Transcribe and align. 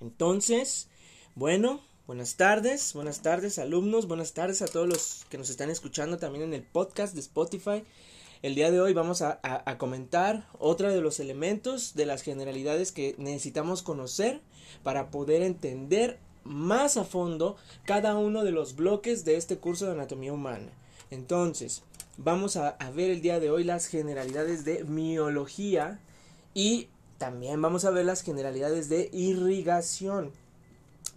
Entonces, 0.00 0.88
bueno, 1.34 1.80
buenas 2.06 2.36
tardes, 2.36 2.92
buenas 2.94 3.22
tardes 3.22 3.58
alumnos, 3.58 4.06
buenas 4.06 4.32
tardes 4.32 4.62
a 4.62 4.66
todos 4.66 4.88
los 4.88 5.26
que 5.30 5.38
nos 5.38 5.50
están 5.50 5.70
escuchando 5.70 6.18
también 6.18 6.44
en 6.44 6.54
el 6.54 6.62
podcast 6.62 7.14
de 7.14 7.20
Spotify. 7.20 7.84
El 8.42 8.54
día 8.54 8.70
de 8.70 8.80
hoy 8.80 8.92
vamos 8.92 9.22
a, 9.22 9.40
comentar 9.78 10.46
otro 10.58 10.92
de 10.92 11.00
los 11.00 11.18
elementos 11.18 11.94
de 11.94 12.04
las 12.04 12.22
generalidades 12.22 12.92
que 12.92 13.14
necesitamos 13.16 13.82
conocer 13.82 14.42
para 14.82 15.10
poder 15.10 15.42
entender 15.42 16.18
más 16.44 16.98
a 16.98 17.04
fondo 17.04 17.56
cada 17.84 18.16
uno 18.16 18.44
de 18.44 18.50
los 18.50 18.76
bloques 18.76 19.24
de 19.24 19.36
este 19.36 19.56
curso 19.56 19.86
de 19.86 19.92
anatomía 19.92 20.34
humana. 20.34 20.72
Entonces, 21.10 21.84
vamos 22.18 22.58
a, 22.58 22.68
a 22.68 22.90
ver 22.90 23.10
el 23.10 23.22
día 23.22 23.40
de 23.40 23.50
hoy 23.50 23.64
las 23.64 23.86
generalidades 23.86 24.66
de 24.66 24.84
miología 24.84 26.00
y 26.52 26.88
también 27.18 27.60
vamos 27.62 27.84
a 27.84 27.90
ver 27.90 28.04
las 28.04 28.22
generalidades 28.22 28.88
de 28.88 29.08
irrigación. 29.12 30.32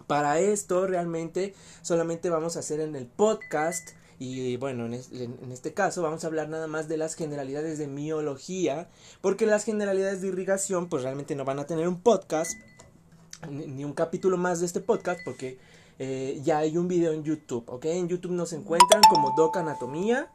Para 0.06 0.40
esto 0.40 0.86
realmente 0.86 1.54
solamente 1.82 2.30
vamos 2.30 2.56
a 2.56 2.60
hacer 2.60 2.80
en 2.80 2.96
el 2.96 3.06
podcast 3.06 3.90
y 4.18 4.56
bueno, 4.56 4.86
en, 4.86 5.52
este 5.52 5.74
caso 5.74 6.02
vamos 6.02 6.24
a 6.24 6.26
hablar 6.26 6.48
nada 6.48 6.66
más 6.66 6.88
de 6.88 6.96
las 6.96 7.14
generalidades 7.14 7.78
de 7.78 7.86
miología, 7.86 8.88
porque 9.20 9.46
las 9.46 9.64
generalidades 9.64 10.22
de 10.22 10.28
irrigación 10.28 10.88
pues 10.88 11.04
realmente 11.04 11.36
no 11.36 11.44
van 11.44 11.60
a 11.60 11.66
tener 11.66 11.86
un 11.86 12.00
podcast, 12.00 12.50
ni 13.48 13.84
un 13.84 13.92
capítulo 13.92 14.36
más 14.36 14.58
de 14.58 14.66
este 14.66 14.80
podcast, 14.80 15.20
porque 15.24 15.58
eh, 16.00 16.40
ya 16.42 16.58
hay 16.58 16.76
un 16.76 16.88
video 16.88 17.12
en 17.12 17.22
YouTube, 17.22 17.64
¿ok? 17.68 17.84
En 17.84 18.08
YouTube 18.08 18.32
nos 18.32 18.52
encuentran 18.52 19.02
como 19.08 19.34
Doc 19.36 19.56
Anatomía, 19.56 20.28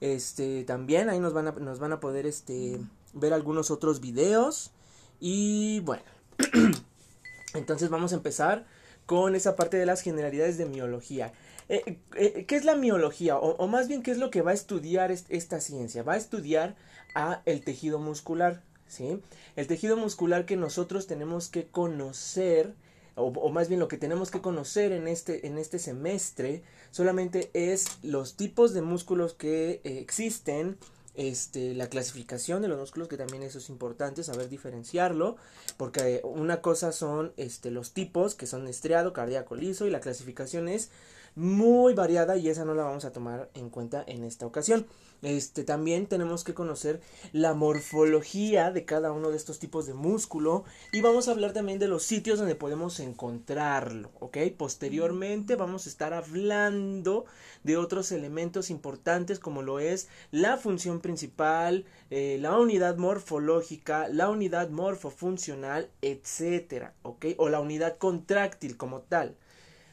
este, 0.00 0.64
también 0.64 1.10
ahí 1.10 1.20
nos 1.20 1.34
van 1.34 1.48
a, 1.48 1.52
nos 1.52 1.78
van 1.78 1.92
a 1.92 2.00
poder 2.00 2.26
este, 2.26 2.80
ver 3.12 3.34
algunos 3.34 3.70
otros 3.70 4.00
videos. 4.00 4.70
Y 5.20 5.80
bueno, 5.80 6.04
entonces 7.54 7.90
vamos 7.90 8.12
a 8.12 8.16
empezar 8.16 8.66
con 9.06 9.36
esa 9.36 9.56
parte 9.56 9.76
de 9.76 9.86
las 9.86 10.02
generalidades 10.02 10.58
de 10.58 10.66
miología. 10.66 11.32
Eh, 11.68 11.98
eh, 12.14 12.44
¿Qué 12.46 12.56
es 12.56 12.64
la 12.64 12.76
miología? 12.76 13.38
O, 13.38 13.66
más 13.66 13.88
bien, 13.88 14.02
¿qué 14.02 14.10
es 14.10 14.18
lo 14.18 14.30
que 14.30 14.42
va 14.42 14.50
a 14.50 14.54
estudiar 14.54 15.10
esta 15.10 15.60
ciencia? 15.60 16.02
Va 16.02 16.14
a 16.14 16.16
estudiar 16.16 16.76
a 17.14 17.42
el 17.44 17.62
tejido 17.62 17.98
muscular, 17.98 18.62
¿sí? 18.86 19.20
El 19.56 19.66
tejido 19.66 19.96
muscular 19.96 20.44
que 20.44 20.56
nosotros 20.56 21.06
tenemos 21.06 21.48
que 21.48 21.66
conocer, 21.66 22.74
o, 23.14 23.50
más 23.50 23.68
bien 23.68 23.80
lo 23.80 23.88
que 23.88 23.96
tenemos 23.96 24.30
que 24.30 24.40
conocer 24.40 24.92
en 24.92 25.08
este, 25.08 25.46
en 25.46 25.58
este 25.58 25.78
semestre, 25.78 26.62
solamente 26.90 27.50
es 27.52 27.98
los 28.02 28.36
tipos 28.36 28.74
de 28.74 28.82
músculos 28.82 29.34
que 29.34 29.80
eh, 29.82 29.98
existen, 29.98 30.76
este, 31.16 31.74
la 31.74 31.88
clasificación 31.88 32.62
de 32.62 32.68
los 32.68 32.78
músculos, 32.78 33.08
que 33.08 33.16
también 33.16 33.42
eso 33.42 33.58
es 33.58 33.68
importante, 33.68 34.22
saber 34.22 34.48
diferenciarlo, 34.48 35.36
porque 35.76 36.20
una 36.24 36.60
cosa 36.60 36.92
son 36.92 37.32
este, 37.36 37.70
los 37.70 37.92
tipos, 37.92 38.34
que 38.34 38.46
son 38.46 38.66
estriado, 38.68 39.12
cardíaco, 39.12 39.54
liso, 39.54 39.86
y 39.86 39.90
la 39.90 40.00
clasificación 40.00 40.68
es 40.68 40.90
muy 41.36 41.92
variada 41.94 42.36
y 42.36 42.48
esa 42.48 42.64
no 42.64 42.74
la 42.74 42.82
vamos 42.82 43.04
a 43.04 43.12
tomar 43.12 43.50
en 43.54 43.70
cuenta 43.70 44.02
en 44.06 44.24
esta 44.24 44.46
ocasión. 44.46 44.86
Este, 45.22 45.64
también 45.64 46.06
tenemos 46.06 46.44
que 46.44 46.54
conocer 46.54 47.00
la 47.32 47.54
morfología 47.54 48.70
de 48.70 48.84
cada 48.84 49.12
uno 49.12 49.30
de 49.30 49.36
estos 49.36 49.58
tipos 49.58 49.86
de 49.86 49.94
músculo 49.94 50.64
y 50.92 51.00
vamos 51.00 51.28
a 51.28 51.32
hablar 51.32 51.52
también 51.52 51.78
de 51.78 51.88
los 51.88 52.02
sitios 52.02 52.38
donde 52.38 52.54
podemos 52.54 53.00
encontrarlo, 53.00 54.10
¿ok? 54.20 54.38
Posteriormente 54.56 55.56
vamos 55.56 55.86
a 55.86 55.90
estar 55.90 56.12
hablando 56.12 57.24
de 57.64 57.76
otros 57.76 58.12
elementos 58.12 58.70
importantes 58.70 59.38
como 59.38 59.62
lo 59.62 59.78
es 59.78 60.08
la 60.30 60.56
función 60.56 61.00
principal, 61.00 61.84
eh, 62.10 62.38
la 62.40 62.58
unidad 62.58 62.96
morfológica, 62.96 64.08
la 64.08 64.28
unidad 64.30 64.70
morfofuncional, 64.70 65.90
etcétera, 66.02 66.94
¿ok? 67.02 67.26
O 67.38 67.48
la 67.48 67.60
unidad 67.60 67.96
contráctil 67.96 68.76
como 68.76 69.00
tal. 69.00 69.36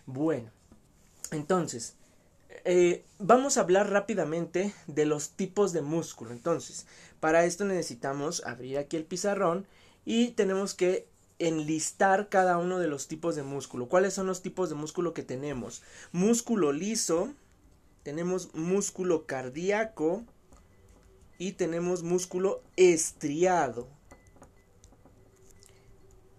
Bueno, 0.06 0.52
entonces, 1.34 1.96
eh, 2.66 3.04
vamos 3.20 3.58
a 3.58 3.62
hablar 3.62 3.90
rápidamente 3.90 4.74
de 4.88 5.06
los 5.06 5.32
tipos 5.32 5.74
de 5.74 5.82
músculo. 5.82 6.32
Entonces, 6.32 6.86
para 7.20 7.46
esto 7.46 7.66
necesitamos 7.66 8.46
abrir 8.46 8.78
aquí 8.78 8.96
el 8.98 9.06
pizarrón 9.06 9.68
y 10.06 10.30
tenemos 10.32 10.74
que 10.74 11.08
enlistar 11.40 12.30
cada 12.30 12.58
uno 12.58 12.80
de 12.80 12.88
los 12.88 13.08
tipos 13.08 13.36
de 13.36 13.44
músculo. 13.44 13.88
¿Cuáles 13.88 14.14
son 14.14 14.28
los 14.28 14.42
tipos 14.42 14.70
de 14.70 14.76
músculo 14.76 15.14
que 15.14 15.24
tenemos? 15.24 15.82
Músculo 16.12 16.72
liso, 16.72 17.34
tenemos 18.04 18.54
músculo 18.54 19.26
cardíaco 19.26 20.24
y 21.38 21.54
tenemos 21.54 22.04
músculo 22.04 22.62
estriado. 22.78 23.88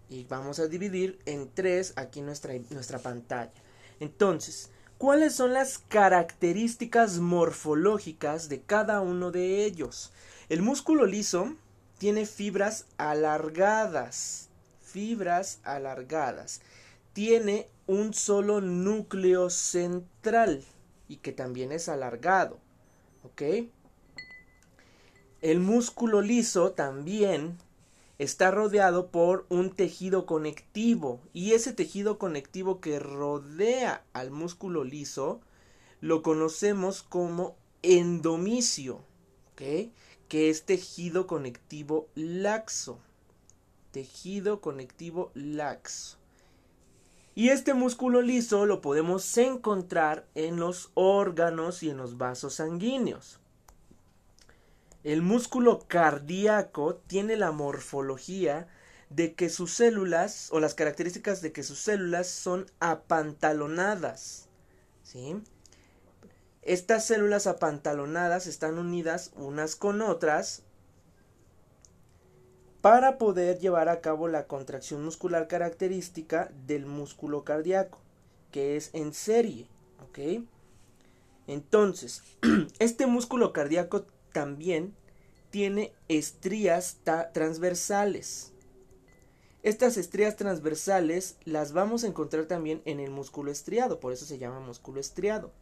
Y 0.08 0.24
vamos 0.24 0.58
a 0.60 0.68
dividir 0.68 1.18
en 1.26 1.50
tres 1.52 1.92
aquí 1.96 2.20
nuestra, 2.20 2.54
nuestra 2.70 2.98
pantalla. 2.98 3.52
Entonces, 4.00 4.70
¿Cuáles 5.04 5.34
son 5.34 5.52
las 5.52 5.76
características 5.76 7.18
morfológicas 7.18 8.48
de 8.48 8.62
cada 8.62 9.02
uno 9.02 9.30
de 9.30 9.66
ellos? 9.66 10.12
El 10.48 10.62
músculo 10.62 11.04
liso 11.04 11.56
tiene 11.98 12.24
fibras 12.24 12.86
alargadas, 12.96 14.48
fibras 14.80 15.60
alargadas. 15.62 16.62
Tiene 17.12 17.68
un 17.86 18.14
solo 18.14 18.62
núcleo 18.62 19.50
central 19.50 20.64
y 21.06 21.16
que 21.16 21.32
también 21.32 21.70
es 21.70 21.90
alargado. 21.90 22.58
¿Ok? 23.24 23.42
El 25.42 25.60
músculo 25.60 26.22
liso 26.22 26.72
también 26.72 27.58
está 28.18 28.50
rodeado 28.50 29.08
por 29.10 29.46
un 29.48 29.70
tejido 29.70 30.26
conectivo 30.26 31.20
y 31.32 31.52
ese 31.52 31.72
tejido 31.72 32.18
conectivo 32.18 32.80
que 32.80 32.98
rodea 32.98 34.04
al 34.12 34.30
músculo 34.30 34.84
liso 34.84 35.40
lo 36.00 36.22
conocemos 36.22 37.02
como 37.02 37.56
endomicio, 37.82 39.00
que 39.54 39.90
es 40.30 40.64
tejido 40.64 41.26
conectivo 41.26 42.08
laxo. 42.14 42.98
Tejido 43.90 44.60
conectivo 44.60 45.30
laxo. 45.34 46.18
Y 47.36 47.48
este 47.48 47.74
músculo 47.74 48.22
liso 48.22 48.64
lo 48.66 48.80
podemos 48.80 49.36
encontrar 49.38 50.26
en 50.34 50.56
los 50.56 50.90
órganos 50.94 51.82
y 51.82 51.90
en 51.90 51.96
los 51.96 52.16
vasos 52.16 52.54
sanguíneos. 52.54 53.40
El 55.04 55.20
músculo 55.20 55.80
cardíaco 55.86 56.96
tiene 57.06 57.36
la 57.36 57.52
morfología 57.52 58.68
de 59.10 59.34
que 59.34 59.50
sus 59.50 59.74
células 59.74 60.48
o 60.50 60.60
las 60.60 60.74
características 60.74 61.42
de 61.42 61.52
que 61.52 61.62
sus 61.62 61.78
células 61.78 62.26
son 62.26 62.66
apantalonadas. 62.80 64.48
¿sí? 65.02 65.36
Estas 66.62 67.06
células 67.06 67.46
apantalonadas 67.46 68.46
están 68.46 68.78
unidas 68.78 69.32
unas 69.36 69.76
con 69.76 70.00
otras 70.00 70.62
para 72.80 73.18
poder 73.18 73.58
llevar 73.58 73.90
a 73.90 74.00
cabo 74.00 74.26
la 74.28 74.46
contracción 74.46 75.04
muscular 75.04 75.48
característica 75.48 76.50
del 76.66 76.86
músculo 76.86 77.44
cardíaco, 77.44 77.98
que 78.50 78.78
es 78.78 78.88
en 78.94 79.12
serie. 79.12 79.68
¿ok? 80.08 80.44
Entonces, 81.46 82.22
este 82.78 83.06
músculo 83.06 83.52
cardíaco 83.52 84.06
también 84.34 84.94
tiene 85.50 85.94
estrías 86.08 86.98
transversales. 87.32 88.52
Estas 89.62 89.96
estrías 89.96 90.36
transversales 90.36 91.36
las 91.44 91.72
vamos 91.72 92.02
a 92.04 92.08
encontrar 92.08 92.46
también 92.46 92.82
en 92.84 93.00
el 93.00 93.10
músculo 93.10 93.50
estriado, 93.50 94.00
por 94.00 94.12
eso 94.12 94.26
se 94.26 94.36
llama 94.36 94.58
músculo 94.60 95.00
estriado. 95.00 95.52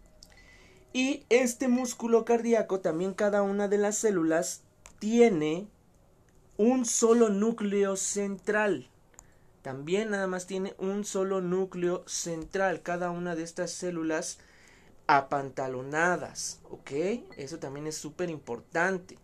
Y 0.92 1.24
este 1.28 1.68
músculo 1.68 2.24
cardíaco, 2.24 2.80
también 2.80 3.12
cada 3.14 3.42
una 3.42 3.68
de 3.68 3.78
las 3.78 3.96
células 3.98 4.62
tiene 4.98 5.68
un 6.56 6.86
solo 6.86 7.28
núcleo 7.28 7.96
central. 7.96 8.88
También 9.60 10.10
nada 10.10 10.26
más 10.26 10.46
tiene 10.46 10.74
un 10.78 11.04
solo 11.04 11.42
núcleo 11.42 12.02
central, 12.06 12.82
cada 12.82 13.10
una 13.10 13.36
de 13.36 13.42
estas 13.42 13.70
células 13.70 14.38
apantalonadas, 15.16 16.60
¿ok? 16.70 16.90
Eso 17.36 17.58
también 17.58 17.86
es 17.86 17.96
súper 17.96 18.30
importante. 18.30 19.18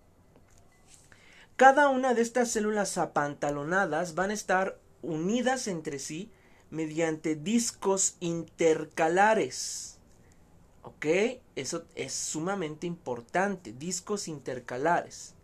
Cada 1.57 1.89
una 1.89 2.15
de 2.15 2.23
estas 2.23 2.51
células 2.51 2.99
apantalonadas 2.99 4.15
van 4.15 4.31
a 4.31 4.35
estar 4.35 4.79
unidas 5.03 5.67
entre 5.67 5.99
sí 5.99 6.31
mediante 6.71 7.35
discos 7.35 8.17
intercalares. 8.21 9.99
¿Ok? 10.83 11.07
Eso 11.57 11.85
es 11.97 12.13
sumamente 12.13 12.87
importante, 12.87 13.73
discos 13.73 14.29
intercalares. 14.29 15.35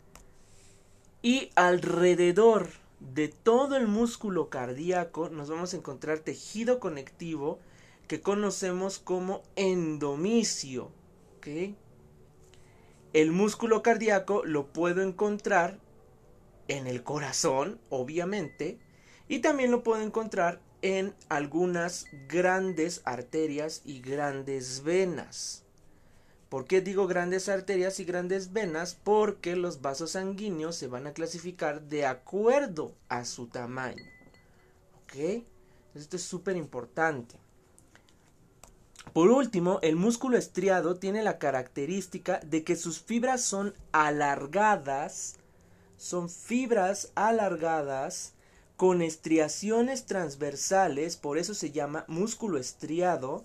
Y 1.20 1.50
alrededor 1.55 2.69
de 3.00 3.29
todo 3.29 3.76
el 3.76 3.88
músculo 3.88 4.49
cardíaco 4.49 5.29
nos 5.29 5.50
vamos 5.50 5.75
a 5.75 5.76
encontrar 5.76 6.20
tejido 6.20 6.81
conectivo 6.81 7.58
que 8.06 8.20
conocemos 8.20 8.98
como 8.98 9.42
endomicio. 9.56 10.92
El 13.12 13.32
músculo 13.32 13.82
cardíaco 13.82 14.44
lo 14.44 14.72
puedo 14.72 15.02
encontrar 15.02 15.78
en 16.68 16.86
el 16.86 17.02
corazón, 17.02 17.78
obviamente, 17.90 18.78
y 19.28 19.40
también 19.40 19.70
lo 19.70 19.82
puedo 19.82 20.02
encontrar 20.02 20.60
en 20.82 21.14
algunas 21.28 22.06
grandes 22.28 23.02
arterias 23.04 23.82
y 23.84 24.00
grandes 24.00 24.82
venas. 24.82 25.64
¿Por 26.48 26.66
qué 26.66 26.80
digo 26.80 27.06
grandes 27.06 27.48
arterias 27.48 28.00
y 28.00 28.04
grandes 28.04 28.52
venas? 28.52 28.96
Porque 29.02 29.56
los 29.56 29.80
vasos 29.80 30.12
sanguíneos 30.12 30.76
se 30.76 30.86
van 30.86 31.06
a 31.06 31.12
clasificar 31.12 31.82
de 31.82 32.06
acuerdo 32.06 32.94
a 33.08 33.24
su 33.24 33.48
tamaño. 33.48 34.04
¿Ok? 35.02 35.44
esto 35.94 36.16
es 36.16 36.22
súper 36.22 36.56
importante. 36.56 37.36
Por 39.12 39.30
último, 39.30 39.78
el 39.82 39.96
músculo 39.96 40.36
estriado 40.36 40.96
tiene 40.96 41.22
la 41.22 41.38
característica 41.38 42.40
de 42.40 42.64
que 42.64 42.74
sus 42.74 43.00
fibras 43.00 43.42
son 43.42 43.74
alargadas, 43.92 45.36
son 45.96 46.28
fibras 46.28 47.12
alargadas 47.14 48.32
con 48.76 49.02
estriaciones 49.02 50.06
transversales, 50.06 51.16
por 51.16 51.38
eso 51.38 51.54
se 51.54 51.70
llama 51.70 52.04
músculo 52.08 52.58
estriado, 52.58 53.44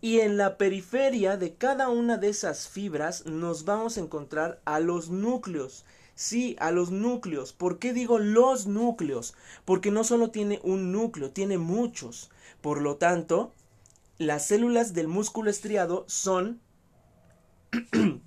y 0.00 0.20
en 0.20 0.36
la 0.36 0.56
periferia 0.56 1.36
de 1.36 1.54
cada 1.54 1.88
una 1.88 2.16
de 2.16 2.28
esas 2.28 2.68
fibras 2.68 3.26
nos 3.26 3.64
vamos 3.64 3.96
a 3.96 4.00
encontrar 4.00 4.60
a 4.64 4.78
los 4.80 5.10
núcleos. 5.10 5.84
Sí, 6.14 6.56
a 6.60 6.70
los 6.70 6.90
núcleos. 6.90 7.52
¿Por 7.52 7.78
qué 7.78 7.92
digo 7.92 8.18
los 8.18 8.66
núcleos? 8.66 9.34
Porque 9.64 9.90
no 9.90 10.04
solo 10.04 10.30
tiene 10.30 10.60
un 10.62 10.90
núcleo, 10.92 11.30
tiene 11.30 11.58
muchos. 11.58 12.30
Por 12.62 12.80
lo 12.80 12.96
tanto, 12.96 13.52
las 14.18 14.46
células 14.46 14.94
del 14.94 15.08
músculo 15.08 15.50
estriado 15.50 16.04
son 16.08 16.60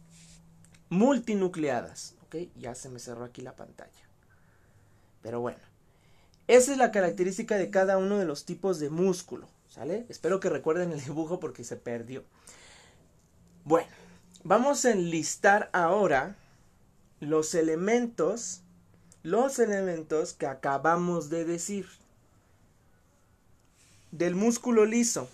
multinucleadas. 0.90 2.16
¿Ok? 2.24 2.36
Ya 2.56 2.76
se 2.76 2.90
me 2.90 3.00
cerró 3.00 3.26
aquí 3.26 3.42
la 3.42 3.56
pantalla. 3.56 4.10
Pero 5.22 5.42
bueno. 5.42 5.60
Esa 6.48 6.72
es 6.72 6.78
la 6.80 6.92
característica 6.92 7.58
de 7.58 7.70
cada 7.70 7.98
uno 7.98 8.18
de 8.18 8.26
los 8.26 8.46
tipos 8.46 8.80
de 8.80 8.90
músculo. 8.90 9.48
¿Sale? 9.70 10.06
Espero 10.10 10.40
que 10.40 10.50
recuerden 10.50 10.92
el 10.92 11.04
dibujo 11.04 11.40
porque 11.40 11.64
se 11.64 11.76
perdió. 11.76 12.24
Bueno, 13.66 13.90
vamos 14.44 14.84
a 14.86 14.92
enlistar 14.92 15.70
ahora 15.74 16.36
los 17.20 17.54
elementos, 17.54 18.62
los 19.22 19.60
elementos 19.60 20.34
que 20.34 20.48
acabamos 20.48 21.30
de 21.30 21.46
decir. 21.46 21.88
Del 24.12 24.34
músculo 24.34 24.86
liso. 24.86 25.30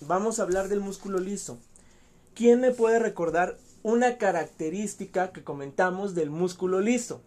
Vamos 0.00 0.38
a 0.38 0.42
hablar 0.44 0.68
del 0.68 0.80
músculo 0.80 1.18
liso. 1.18 1.58
¿Quién 2.34 2.60
me 2.60 2.70
puede 2.70 3.00
recordar 3.00 3.58
una 3.82 4.16
característica 4.16 5.32
que 5.32 5.42
comentamos 5.42 6.14
del 6.14 6.30
músculo 6.30 6.80
liso? 6.80 7.20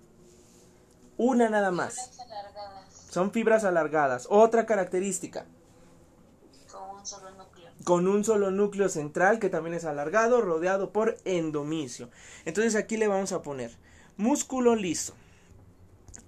Una 1.17 1.49
nada 1.49 1.71
más. 1.71 2.11
Son 3.09 3.31
fibras 3.31 3.65
alargadas. 3.65 4.25
Otra 4.29 4.65
característica. 4.65 5.45
Con 6.71 6.97
un 6.97 7.05
solo 7.05 7.31
núcleo. 7.31 7.69
Con 7.83 8.07
un 8.07 8.23
solo 8.23 8.51
núcleo 8.51 8.87
central 8.87 9.39
que 9.39 9.49
también 9.49 9.73
es 9.73 9.83
alargado, 9.83 10.39
rodeado 10.39 10.93
por 10.93 11.17
endomisio. 11.25 12.09
Entonces 12.45 12.75
aquí 12.75 12.95
le 12.95 13.09
vamos 13.09 13.33
a 13.33 13.41
poner 13.41 13.75
músculo 14.15 14.75
liso. 14.75 15.13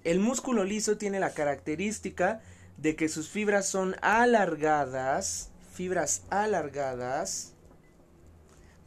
El 0.04 0.20
músculo 0.20 0.64
liso 0.64 0.98
tiene 0.98 1.20
la 1.20 1.30
característica 1.30 2.42
de 2.76 2.96
que 2.96 3.08
sus 3.08 3.30
fibras 3.30 3.66
son 3.66 3.96
alargadas, 4.02 5.50
fibras 5.74 6.22
alargadas. 6.30 7.52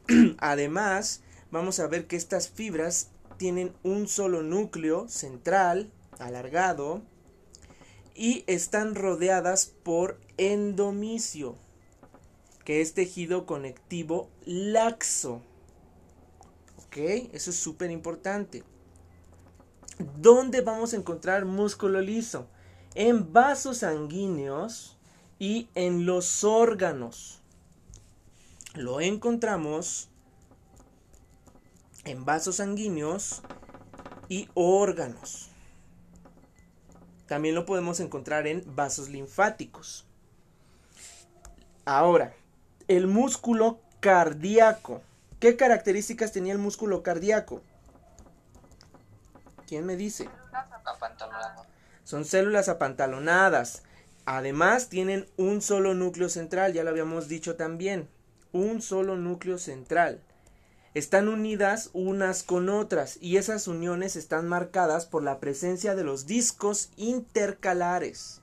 Además, 0.39 1.21
vamos 1.51 1.79
a 1.79 1.87
ver 1.87 2.07
que 2.07 2.15
estas 2.15 2.49
fibras 2.49 3.09
tienen 3.37 3.73
un 3.83 4.07
solo 4.07 4.41
núcleo 4.41 5.07
central, 5.09 5.91
alargado, 6.17 7.03
y 8.15 8.43
están 8.47 8.95
rodeadas 8.95 9.67
por 9.67 10.19
endomisio, 10.37 11.55
que 12.63 12.81
es 12.81 12.93
tejido 12.93 13.45
conectivo 13.45 14.29
laxo. 14.45 15.41
¿Ok? 16.77 16.97
Eso 17.33 17.51
es 17.51 17.57
súper 17.57 17.91
importante. 17.91 18.63
¿Dónde 20.19 20.61
vamos 20.61 20.93
a 20.93 20.97
encontrar 20.97 21.45
músculo 21.45 22.01
liso? 22.01 22.47
En 22.95 23.31
vasos 23.33 23.79
sanguíneos 23.79 24.96
y 25.39 25.69
en 25.75 26.05
los 26.05 26.43
órganos. 26.43 27.41
Lo 28.73 29.01
encontramos 29.01 30.09
en 32.05 32.25
vasos 32.25 32.57
sanguíneos 32.57 33.41
y 34.29 34.49
órganos. 34.53 35.49
También 37.27 37.55
lo 37.55 37.65
podemos 37.65 37.99
encontrar 37.99 38.47
en 38.47 38.63
vasos 38.75 39.09
linfáticos. 39.09 40.05
Ahora, 41.85 42.33
el 42.87 43.07
músculo 43.07 43.79
cardíaco. 43.99 45.01
¿Qué 45.39 45.55
características 45.55 46.31
tenía 46.31 46.53
el 46.53 46.59
músculo 46.59 47.03
cardíaco? 47.03 47.61
¿Quién 49.67 49.85
me 49.85 49.95
dice? 49.95 50.29
Son 52.03 52.23
células 52.25 52.69
apantalonadas. 52.69 53.83
Además, 54.29 54.89
tienen 54.89 55.25
un 55.37 55.61
solo 55.61 55.93
núcleo 55.93 56.27
central, 56.27 56.73
ya 56.73 56.83
lo 56.83 56.89
habíamos 56.89 57.29
dicho 57.29 57.55
también. 57.55 58.09
Un 58.51 58.81
solo 58.81 59.15
núcleo 59.15 59.57
central 59.57 60.21
están 60.93 61.29
unidas 61.29 61.91
unas 61.93 62.43
con 62.43 62.67
otras 62.67 63.19
y 63.21 63.37
esas 63.37 63.69
uniones 63.69 64.17
están 64.17 64.45
marcadas 64.45 65.05
por 65.05 65.23
la 65.23 65.39
presencia 65.39 65.95
de 65.95 66.03
los 66.03 66.25
discos 66.25 66.89
intercalares. 66.97 68.41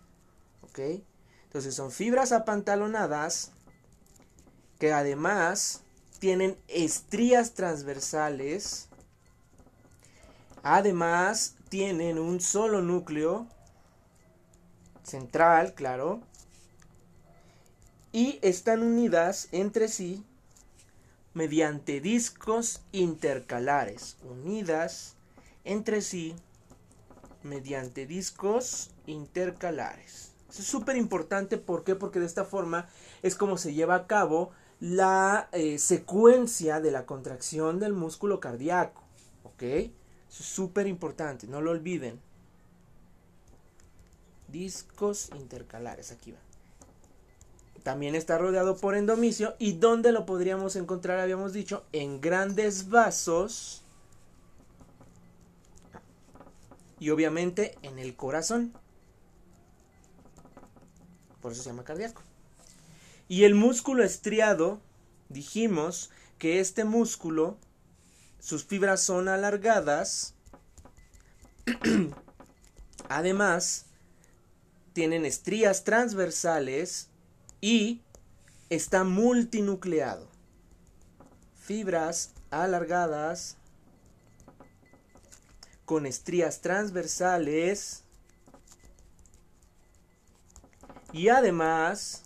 ¿Ok? 0.62 1.02
Entonces 1.44 1.74
son 1.74 1.90
fibras 1.90 2.32
apantalonadas 2.32 3.52
que 4.78 4.90
además 4.90 5.82
tienen 6.18 6.56
estrías 6.68 7.52
transversales. 7.52 8.88
Además 10.62 11.56
tienen 11.68 12.18
un 12.18 12.40
solo 12.40 12.80
núcleo 12.80 13.48
central, 15.04 15.74
claro. 15.74 16.20
Y 18.12 18.38
están 18.42 18.82
unidas 18.82 19.48
entre 19.52 19.88
sí 19.88 20.24
mediante 21.34 22.00
discos 22.00 22.82
intercalares 22.92 24.16
unidas 24.22 25.16
entre 25.64 26.00
sí 26.00 26.36
mediante 27.42 28.06
discos 28.06 28.90
intercalares. 29.06 30.32
Eso 30.48 30.62
es 30.62 30.68
súper 30.68 30.96
importante, 30.96 31.58
¿por 31.58 31.82
qué? 31.82 31.96
Porque 31.96 32.20
de 32.20 32.26
esta 32.26 32.44
forma 32.44 32.88
es 33.22 33.34
como 33.34 33.58
se 33.58 33.74
lleva 33.74 33.96
a 33.96 34.06
cabo 34.06 34.52
la 34.78 35.48
eh, 35.52 35.78
secuencia 35.78 36.80
de 36.80 36.92
la 36.92 37.06
contracción 37.06 37.80
del 37.80 37.92
músculo 37.92 38.38
cardíaco. 38.40 39.02
¿Ok? 39.42 39.62
Eso 39.62 39.90
es 40.28 40.46
súper 40.46 40.86
importante, 40.86 41.46
no 41.46 41.60
lo 41.60 41.72
olviden. 41.72 42.20
Discos 44.48 45.30
intercalares, 45.34 46.12
aquí 46.12 46.32
va. 46.32 46.38
También 47.84 48.14
está 48.14 48.38
rodeado 48.38 48.78
por 48.78 48.96
endomisio. 48.96 49.54
¿Y 49.58 49.74
dónde 49.74 50.10
lo 50.10 50.24
podríamos 50.24 50.74
encontrar? 50.74 51.20
Habíamos 51.20 51.52
dicho, 51.52 51.84
en 51.92 52.20
grandes 52.20 52.88
vasos. 52.88 53.82
Y 56.98 57.10
obviamente 57.10 57.76
en 57.82 57.98
el 57.98 58.16
corazón. 58.16 58.72
Por 61.42 61.52
eso 61.52 61.62
se 61.62 61.68
llama 61.68 61.84
cardíaco. 61.84 62.22
Y 63.28 63.44
el 63.44 63.54
músculo 63.54 64.02
estriado, 64.02 64.80
dijimos 65.28 66.10
que 66.38 66.60
este 66.60 66.84
músculo, 66.84 67.58
sus 68.38 68.64
fibras 68.64 69.02
son 69.02 69.28
alargadas. 69.28 70.34
Además, 73.10 73.83
tienen 74.94 75.26
estrías 75.26 75.84
transversales 75.84 77.08
y 77.60 78.00
está 78.70 79.04
multinucleado. 79.04 80.28
Fibras 81.60 82.32
alargadas 82.50 83.56
con 85.84 86.06
estrías 86.06 86.60
transversales 86.60 88.04
y 91.12 91.28
además 91.28 92.22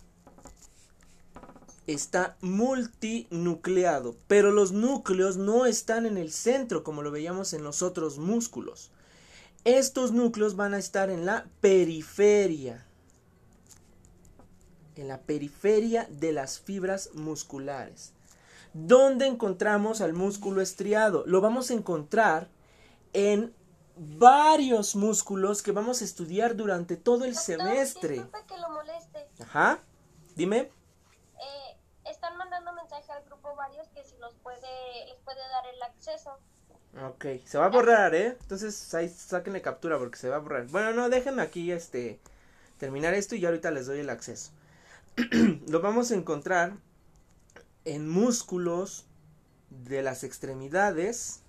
está 1.86 2.36
multinucleado, 2.42 4.14
pero 4.26 4.52
los 4.52 4.72
núcleos 4.72 5.38
no 5.38 5.64
están 5.64 6.04
en 6.04 6.18
el 6.18 6.30
centro 6.32 6.84
como 6.84 7.02
lo 7.02 7.10
veíamos 7.10 7.54
en 7.54 7.64
los 7.64 7.80
otros 7.80 8.18
músculos. 8.18 8.90
Estos 9.68 10.12
núcleos 10.12 10.56
van 10.56 10.72
a 10.72 10.78
estar 10.78 11.10
en 11.10 11.26
la 11.26 11.46
periferia 11.60 12.86
en 14.96 15.08
la 15.08 15.20
periferia 15.20 16.06
de 16.10 16.32
las 16.32 16.58
fibras 16.58 17.10
musculares. 17.14 18.14
¿Dónde 18.72 19.26
encontramos 19.26 20.00
al 20.00 20.12
músculo 20.12 20.60
estriado? 20.60 21.22
Lo 21.26 21.40
vamos 21.40 21.70
a 21.70 21.74
encontrar 21.74 22.48
en 23.12 23.54
varios 23.96 24.96
músculos 24.96 25.62
que 25.62 25.72
vamos 25.72 26.00
a 26.00 26.04
estudiar 26.04 26.56
durante 26.56 26.96
todo 26.96 27.26
el 27.26 27.36
semestre. 27.36 28.26
que 28.46 28.56
lo 28.58 28.70
moleste, 28.70 29.28
Ajá. 29.40 29.80
Dime. 30.34 30.58
Eh, 30.60 31.78
están 32.06 32.36
mandando 32.36 32.72
mensaje 32.72 33.12
al 33.12 33.22
grupo 33.24 33.54
varios 33.54 33.86
que 33.88 34.02
si 34.02 34.16
los 34.16 34.34
puede, 34.36 35.06
les 35.06 35.20
puede 35.20 35.40
dar 35.40 35.66
el 35.74 35.82
acceso. 35.82 36.38
Ok, 37.06 37.26
se 37.44 37.58
va 37.58 37.66
a 37.66 37.70
borrar, 37.70 38.14
¿eh? 38.14 38.36
Entonces 38.40 38.92
ahí 38.94 39.08
sáquenle 39.08 39.62
captura 39.62 39.98
porque 39.98 40.16
se 40.18 40.28
va 40.28 40.36
a 40.36 40.40
borrar. 40.40 40.66
Bueno, 40.66 40.92
no, 40.92 41.08
déjenme 41.08 41.42
aquí 41.42 41.70
este 41.70 42.18
terminar 42.78 43.14
esto 43.14 43.36
y 43.36 43.40
ya 43.40 43.48
ahorita 43.48 43.70
les 43.70 43.86
doy 43.86 44.00
el 44.00 44.10
acceso. 44.10 44.50
Lo 45.68 45.80
vamos 45.80 46.10
a 46.10 46.14
encontrar 46.14 46.72
en 47.84 48.08
músculos 48.08 49.06
de 49.70 50.02
las 50.02 50.24
extremidades, 50.24 51.40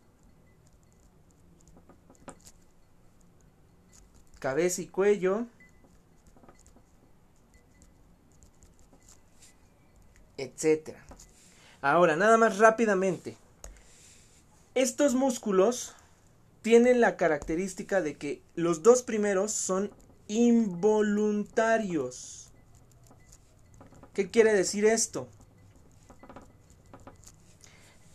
cabeza 4.39 4.81
y 4.81 4.87
cuello, 4.87 5.47
etcétera. 10.37 11.03
Ahora, 11.81 12.15
nada 12.15 12.37
más 12.37 12.59
rápidamente. 12.59 13.37
Estos 14.79 15.13
músculos 15.13 15.93
tienen 16.61 17.01
la 17.01 17.17
característica 17.17 17.99
de 17.99 18.15
que 18.15 18.41
los 18.55 18.81
dos 18.81 19.03
primeros 19.03 19.51
son 19.51 19.91
involuntarios. 20.29 22.49
¿Qué 24.13 24.31
quiere 24.31 24.53
decir 24.53 24.85
esto? 24.85 25.27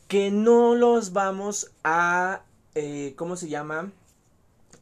Que 0.08 0.30
no 0.30 0.74
los 0.74 1.12
vamos 1.12 1.70
a, 1.84 2.44
eh, 2.74 3.12
¿cómo 3.18 3.36
se 3.36 3.50
llama? 3.50 3.92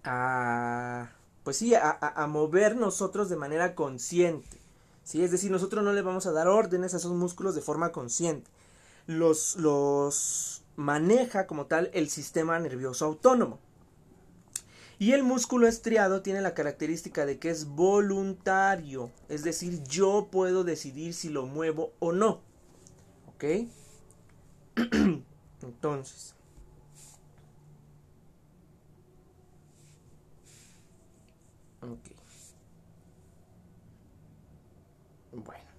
A, 0.04 1.10
pues 1.42 1.56
sí, 1.56 1.74
a, 1.74 2.26
mover 2.28 2.76
nosotros 2.76 3.28
de 3.28 3.34
manera 3.34 3.74
consciente. 3.74 4.56
¿sí? 5.02 5.24
Es 5.24 5.32
decir, 5.32 5.50
nosotros 5.50 5.82
no 5.82 5.92
le 5.92 6.02
vamos 6.02 6.26
a 6.26 6.32
dar 6.32 6.46
órdenes 6.46 6.94
a 6.94 6.98
esos 6.98 7.10
músculos 7.10 7.56
de 7.56 7.60
forma 7.60 7.90
consciente. 7.90 8.48
Los, 9.08 9.56
los 9.56 10.61
maneja 10.82 11.46
como 11.46 11.66
tal 11.66 11.90
el 11.94 12.10
sistema 12.10 12.58
nervioso 12.58 13.06
autónomo. 13.06 13.58
Y 14.98 15.12
el 15.12 15.22
músculo 15.22 15.66
estriado 15.66 16.22
tiene 16.22 16.42
la 16.42 16.54
característica 16.54 17.26
de 17.26 17.38
que 17.38 17.50
es 17.50 17.66
voluntario, 17.66 19.10
es 19.28 19.42
decir, 19.42 19.82
yo 19.84 20.28
puedo 20.30 20.62
decidir 20.62 21.14
si 21.14 21.28
lo 21.28 21.46
muevo 21.46 21.92
o 21.98 22.12
no. 22.12 22.40
¿Ok? 23.26 23.44
Entonces. 25.62 26.34
Ok. 31.80 32.12
Bueno. 35.32 35.72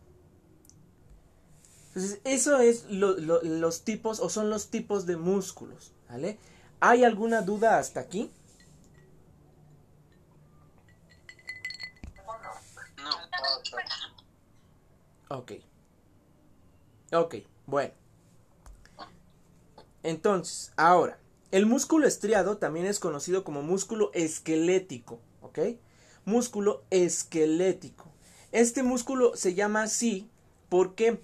Entonces, 1.95 2.21
eso 2.23 2.59
es 2.59 2.85
los 2.89 3.83
tipos 3.83 4.19
o 4.19 4.29
son 4.29 4.49
los 4.49 4.69
tipos 4.69 5.05
de 5.05 5.15
músculos. 5.15 5.91
¿Vale? 6.09 6.39
¿Hay 6.79 7.03
alguna 7.03 7.41
duda 7.41 7.77
hasta 7.77 7.99
aquí? 7.99 8.31
Ok. 15.29 15.53
Ok, 17.11 17.35
bueno. 17.67 17.93
Entonces, 20.01 20.73
ahora, 20.75 21.19
el 21.51 21.65
músculo 21.67 22.07
estriado 22.07 22.57
también 22.57 22.87
es 22.87 22.99
conocido 22.99 23.43
como 23.43 23.61
músculo 23.61 24.11
esquelético, 24.13 25.19
¿ok? 25.41 25.59
Músculo 26.25 26.83
esquelético. 26.89 28.11
Este 28.51 28.83
músculo 28.83 29.35
se 29.35 29.53
llama 29.53 29.83
así, 29.83 30.29
¿por 30.69 30.95
qué? 30.95 31.21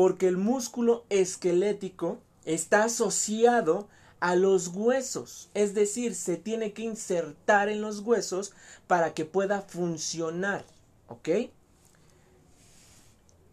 Porque 0.00 0.28
el 0.28 0.38
músculo 0.38 1.04
esquelético 1.10 2.20
está 2.46 2.84
asociado 2.84 3.86
a 4.18 4.34
los 4.34 4.68
huesos, 4.68 5.50
es 5.52 5.74
decir, 5.74 6.14
se 6.14 6.38
tiene 6.38 6.72
que 6.72 6.80
insertar 6.80 7.68
en 7.68 7.82
los 7.82 8.00
huesos 8.00 8.54
para 8.86 9.12
que 9.12 9.26
pueda 9.26 9.60
funcionar, 9.60 10.64
¿ok? 11.08 11.28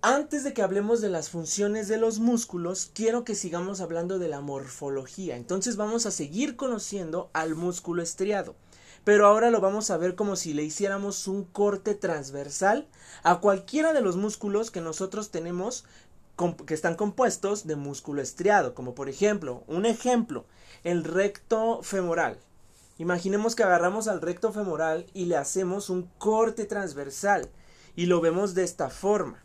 Antes 0.01 0.45
de 0.45 0.53
que 0.53 0.61
hablemos 0.61 1.01
de 1.01 1.09
las 1.09 1.29
funciones 1.29 1.89
de 1.89 1.97
los 1.97 2.19
músculos, 2.19 2.91
quiero 2.93 3.25
que 3.25 3.35
sigamos 3.35 3.81
hablando 3.81 4.17
de 4.17 4.29
la 4.29 4.39
morfología. 4.39 5.35
Entonces 5.35 5.75
vamos 5.75 6.05
a 6.05 6.11
seguir 6.11 6.55
conociendo 6.55 7.29
al 7.33 7.55
músculo 7.55 8.01
estriado. 8.01 8.55
Pero 9.07 9.25
ahora 9.25 9.51
lo 9.51 9.61
vamos 9.61 9.89
a 9.89 9.95
ver 9.95 10.15
como 10.15 10.35
si 10.35 10.53
le 10.53 10.63
hiciéramos 10.63 11.29
un 11.29 11.45
corte 11.45 11.95
transversal 11.95 12.87
a 13.23 13.39
cualquiera 13.39 13.93
de 13.93 14.01
los 14.01 14.17
músculos 14.17 14.69
que 14.69 14.81
nosotros 14.81 15.31
tenemos 15.31 15.85
que 16.65 16.73
están 16.73 16.95
compuestos 16.95 17.67
de 17.67 17.75
músculo 17.75 18.21
estriado, 18.21 18.73
como 18.73 18.95
por 18.95 19.09
ejemplo, 19.09 19.63
un 19.67 19.85
ejemplo, 19.85 20.45
el 20.83 21.03
recto 21.03 21.81
femoral. 21.83 22.39
Imaginemos 22.97 23.55
que 23.55 23.63
agarramos 23.63 24.07
al 24.07 24.21
recto 24.21 24.51
femoral 24.53 25.05
y 25.13 25.25
le 25.25 25.37
hacemos 25.37 25.89
un 25.89 26.09
corte 26.17 26.65
transversal 26.65 27.49
y 27.95 28.05
lo 28.05 28.21
vemos 28.21 28.53
de 28.53 28.63
esta 28.63 28.89
forma 28.89 29.43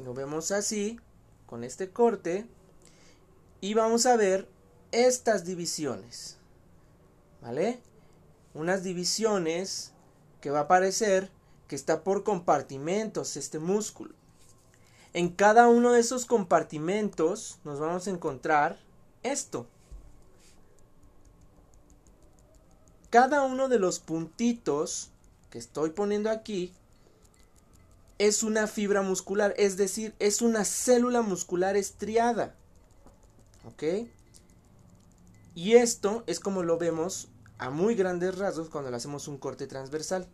lo 0.00 0.14
vemos 0.14 0.50
así, 0.50 0.98
con 1.46 1.64
este 1.64 1.90
corte, 1.90 2.46
y 3.60 3.74
vamos 3.74 4.06
a 4.06 4.16
ver 4.16 4.48
estas 4.92 5.44
divisiones, 5.44 6.38
¿vale? 7.42 7.80
Unas 8.54 8.82
divisiones 8.82 9.92
que 10.40 10.50
va 10.50 10.60
a 10.60 10.68
parecer 10.68 11.30
que 11.68 11.76
está 11.76 12.02
por 12.02 12.24
compartimentos 12.24 13.36
este 13.36 13.58
músculo. 13.58 14.14
En 15.12 15.30
cada 15.30 15.68
uno 15.68 15.92
de 15.92 16.00
esos 16.00 16.24
compartimentos 16.24 17.58
nos 17.64 17.80
vamos 17.80 18.06
a 18.06 18.10
encontrar 18.10 18.78
esto. 19.22 19.66
Cada 23.10 23.42
uno 23.42 23.68
de 23.68 23.80
los 23.80 23.98
puntitos 23.98 25.10
que 25.50 25.58
estoy 25.58 25.90
poniendo 25.90 26.30
aquí 26.30 26.72
es 28.18 28.44
una 28.44 28.68
fibra 28.68 29.02
muscular, 29.02 29.52
es 29.56 29.76
decir, 29.76 30.14
es 30.20 30.42
una 30.42 30.64
célula 30.64 31.22
muscular 31.22 31.76
estriada. 31.76 32.54
¿Ok? 33.64 34.08
Y 35.56 35.72
esto 35.72 36.22
es 36.28 36.38
como 36.38 36.62
lo 36.62 36.78
vemos 36.78 37.28
a 37.58 37.70
muy 37.70 37.96
grandes 37.96 38.38
rasgos 38.38 38.68
cuando 38.68 38.90
le 38.90 38.96
hacemos 38.96 39.26
un 39.26 39.38
corte 39.38 39.66
transversal. 39.66 40.28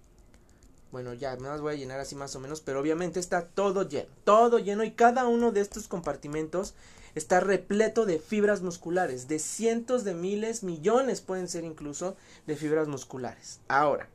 Bueno, 0.96 1.12
ya 1.12 1.36
me 1.36 1.48
las 1.48 1.60
voy 1.60 1.74
a 1.74 1.76
llenar 1.76 2.00
así 2.00 2.14
más 2.14 2.34
o 2.36 2.40
menos, 2.40 2.62
pero 2.62 2.80
obviamente 2.80 3.20
está 3.20 3.48
todo 3.48 3.86
lleno, 3.86 4.08
todo 4.24 4.58
lleno 4.58 4.82
y 4.82 4.92
cada 4.92 5.26
uno 5.26 5.52
de 5.52 5.60
estos 5.60 5.88
compartimentos 5.88 6.72
está 7.14 7.38
repleto 7.38 8.06
de 8.06 8.18
fibras 8.18 8.62
musculares, 8.62 9.28
de 9.28 9.38
cientos 9.38 10.04
de 10.04 10.14
miles, 10.14 10.62
millones 10.62 11.20
pueden 11.20 11.48
ser 11.48 11.64
incluso 11.64 12.16
de 12.46 12.56
fibras 12.56 12.88
musculares. 12.88 13.60
Ahora, 13.68 14.08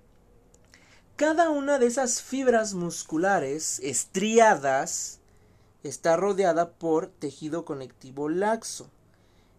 cada 1.17 1.51
una 1.51 1.77
de 1.77 1.85
esas 1.85 2.23
fibras 2.23 2.73
musculares 2.73 3.79
estriadas 3.83 5.19
está 5.83 6.17
rodeada 6.17 6.71
por 6.71 7.05
tejido 7.05 7.63
conectivo 7.63 8.27
laxo. 8.27 8.89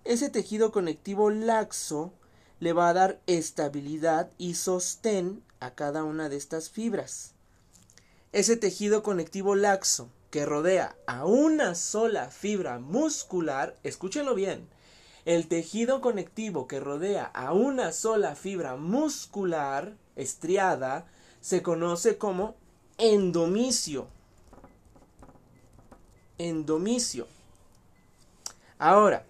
Ese 0.03 0.29
tejido 0.29 0.73
conectivo 0.73 1.31
laxo 1.31 2.13
le 2.59 2.73
va 2.73 2.89
a 2.89 2.95
dar 2.95 3.21
estabilidad 3.29 4.29
y 4.39 4.55
sostén 4.55 5.45
a 5.63 5.75
cada 5.75 6.03
una 6.05 6.29
de 6.29 6.37
estas 6.37 6.71
fibras. 6.71 7.35
Ese 8.33 8.57
tejido 8.57 9.03
conectivo 9.03 9.55
laxo 9.55 10.09
que 10.31 10.45
rodea 10.45 10.97
a 11.07 11.25
una 11.25 11.75
sola 11.75 12.31
fibra 12.31 12.79
muscular, 12.79 13.77
escúchenlo 13.83 14.35
bien, 14.35 14.67
el 15.25 15.47
tejido 15.47 16.01
conectivo 16.01 16.67
que 16.67 16.81
rodea 16.81 17.25
a 17.27 17.53
una 17.53 17.93
sola 17.93 18.35
fibra 18.35 18.77
muscular 18.77 19.95
estriada 20.17 21.07
se 21.41 21.63
conoce 21.63 22.19
como 22.19 22.57
endomicio. 22.99 24.09
Endomicio. 26.39 27.29
Ahora, 28.79 29.25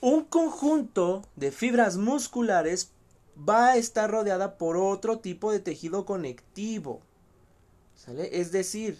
un 0.00 0.24
conjunto 0.24 1.22
de 1.34 1.50
fibras 1.50 1.96
musculares 1.96 2.92
va 3.48 3.72
a 3.72 3.76
estar 3.76 4.10
rodeada 4.10 4.58
por 4.58 4.76
otro 4.76 5.18
tipo 5.18 5.52
de 5.52 5.60
tejido 5.60 6.04
conectivo. 6.04 7.00
¿Sale? 7.94 8.40
Es 8.40 8.52
decir, 8.52 8.98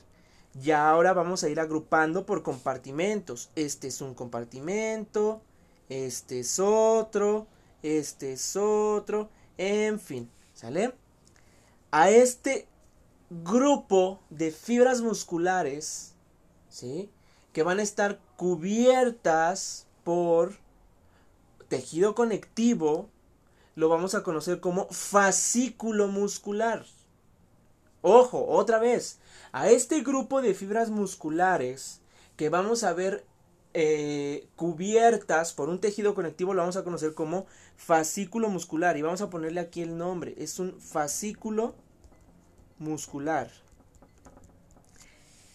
ya 0.55 0.91
ahora 0.91 1.13
vamos 1.13 1.43
a 1.43 1.49
ir 1.49 1.61
agrupando 1.61 2.27
por 2.27 2.43
compartimentos. 2.43 3.51
Este 3.57 3.89
es 3.89 4.01
un 4.01 4.15
compartimento, 4.15 5.41
este 5.89 6.41
es 6.41 6.59
otro, 6.59 7.47
este 7.83 8.35
es 8.35 8.57
otro, 8.57 9.29
en 9.59 9.99
fin, 9.99 10.31
¿sale? 10.55 10.95
a 11.93 12.11
este 12.11 12.67
grupo 13.31 14.19
de 14.31 14.51
fibras 14.51 15.03
musculares, 15.03 16.15
¿sí? 16.69 17.11
Que 17.53 17.63
van 17.63 17.79
a 17.79 17.83
estar 17.83 18.19
cubiertas 18.37 19.87
por 20.03 20.55
tejido 21.69 22.15
conectivo, 22.15 23.09
lo 23.75 23.89
vamos 23.89 24.15
a 24.15 24.23
conocer 24.23 24.61
como 24.61 24.89
fascículo 24.91 26.09
muscular. 26.09 26.85
Ojo, 28.03 28.47
otra 28.49 28.79
vez, 28.79 29.19
a 29.53 29.71
este 29.71 30.01
grupo 30.01 30.43
de 30.43 30.55
fibras 30.55 30.91
musculares 30.91 32.01
que 32.37 32.49
vamos 32.49 32.85
a 32.85 32.93
ver 32.93 33.25
eh, 33.75 34.49
cubiertas 34.57 35.55
por 35.55 35.71
un 35.71 35.81
tejido 35.81 36.15
conectivo 36.15 36.53
lo 36.53 36.61
vamos 36.61 36.77
a 36.77 36.85
conocer 36.85 37.15
como 37.15 37.47
fascículo 37.77 38.51
muscular 38.51 38.99
y 38.99 39.03
vamos 39.03 39.23
a 39.23 39.31
ponerle 39.31 39.61
aquí 39.61 39.83
el 39.83 39.97
nombre. 39.97 40.35
Es 40.37 40.59
un 40.59 40.81
fascículo 40.81 41.75
muscular. 42.79 43.51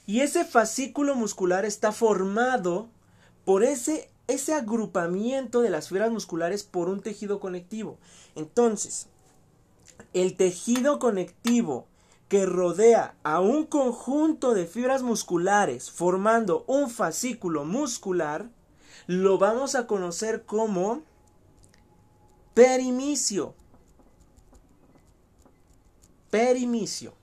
Y 0.05 0.21
ese 0.21 0.45
fascículo 0.45 1.15
muscular 1.15 1.65
está 1.65 1.91
formado 1.91 2.87
por 3.43 3.63
ese, 3.63 4.09
ese 4.27 4.53
agrupamiento 4.53 5.61
de 5.61 5.69
las 5.69 5.89
fibras 5.89 6.11
musculares 6.11 6.63
por 6.63 6.89
un 6.89 7.01
tejido 7.01 7.39
conectivo. 7.39 7.97
Entonces, 8.35 9.07
el 10.13 10.35
tejido 10.35 10.99
conectivo 10.99 11.87
que 12.27 12.45
rodea 12.45 13.15
a 13.23 13.39
un 13.39 13.65
conjunto 13.65 14.53
de 14.53 14.65
fibras 14.65 15.01
musculares 15.01 15.89
formando 15.89 16.65
un 16.67 16.89
fascículo 16.89 17.63
muscular, 17.63 18.49
lo 19.07 19.37
vamos 19.37 19.75
a 19.75 19.87
conocer 19.87 20.43
como 20.43 21.03
perimicio. 22.53 23.53
Perimicio. 26.29 27.16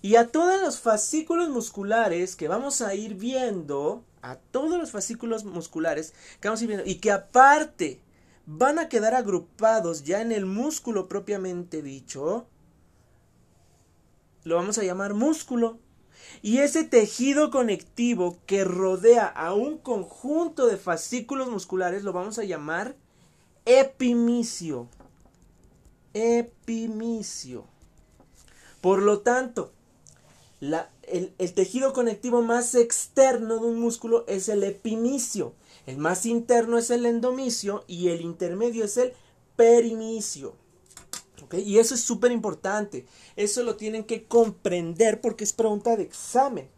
Y 0.00 0.16
a 0.16 0.28
todos 0.28 0.60
los 0.60 0.80
fascículos 0.80 1.48
musculares 1.48 2.36
que 2.36 2.48
vamos 2.48 2.80
a 2.80 2.94
ir 2.94 3.14
viendo, 3.14 4.04
a 4.22 4.36
todos 4.36 4.78
los 4.78 4.90
fascículos 4.90 5.44
musculares 5.44 6.14
que 6.40 6.48
vamos 6.48 6.60
a 6.60 6.64
ir 6.64 6.68
viendo, 6.68 6.86
y 6.88 6.96
que 6.96 7.10
aparte 7.10 8.00
van 8.46 8.78
a 8.78 8.88
quedar 8.88 9.14
agrupados 9.14 10.04
ya 10.04 10.20
en 10.22 10.32
el 10.32 10.46
músculo 10.46 11.08
propiamente 11.08 11.82
dicho, 11.82 12.46
lo 14.44 14.56
vamos 14.56 14.78
a 14.78 14.84
llamar 14.84 15.14
músculo. 15.14 15.78
Y 16.42 16.58
ese 16.58 16.84
tejido 16.84 17.50
conectivo 17.50 18.38
que 18.46 18.64
rodea 18.64 19.26
a 19.26 19.54
un 19.54 19.78
conjunto 19.78 20.66
de 20.66 20.76
fascículos 20.76 21.48
musculares 21.48 22.02
lo 22.04 22.12
vamos 22.12 22.38
a 22.38 22.44
llamar 22.44 22.96
epimicio. 23.64 24.88
Epimicio. 26.14 27.66
Por 28.80 29.02
lo 29.02 29.20
tanto, 29.20 29.72
el, 30.60 31.54
tejido 31.54 31.92
conectivo 31.92 32.42
más 32.42 32.74
externo 32.74 33.58
de 33.58 33.66
un 33.66 33.80
músculo 33.80 34.24
es 34.26 34.48
el 34.48 34.64
epimicio. 34.64 35.54
El 35.86 35.98
más 35.98 36.26
interno 36.26 36.78
es 36.78 36.90
el 36.90 37.06
endomicio 37.06 37.84
y 37.86 38.08
el 38.08 38.20
intermedio 38.20 38.84
es 38.84 38.96
el 38.96 39.12
perimicio. 39.56 40.56
Y 41.52 41.78
eso 41.78 41.94
es 41.94 42.02
súper 42.02 42.32
importante. 42.32 43.06
Eso 43.36 43.62
lo 43.62 43.76
tienen 43.76 44.04
que 44.04 44.26
comprender 44.26 45.20
porque 45.20 45.44
es 45.44 45.52
pregunta 45.52 45.96
de 45.96 46.02
examen. 46.02 46.68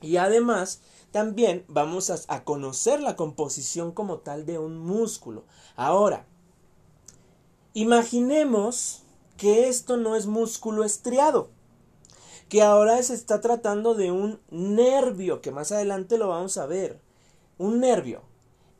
Y 0.00 0.16
además, 0.16 0.80
también 1.12 1.64
vamos 1.68 2.10
a 2.10 2.44
conocer 2.44 3.00
la 3.00 3.14
composición 3.14 3.92
como 3.92 4.18
tal 4.18 4.44
de 4.44 4.58
un 4.58 4.78
músculo. 4.78 5.44
Ahora, 5.76 6.26
imaginemos 7.74 9.02
que 9.36 9.68
esto 9.68 9.96
no 9.96 10.16
es 10.16 10.26
músculo 10.26 10.82
estriado 10.82 11.50
que 12.54 12.62
ahora 12.62 13.02
se 13.02 13.14
está 13.14 13.40
tratando 13.40 13.96
de 13.96 14.12
un 14.12 14.38
nervio, 14.48 15.40
que 15.40 15.50
más 15.50 15.72
adelante 15.72 16.18
lo 16.18 16.28
vamos 16.28 16.56
a 16.56 16.66
ver. 16.66 17.00
Un 17.58 17.80
nervio. 17.80 18.22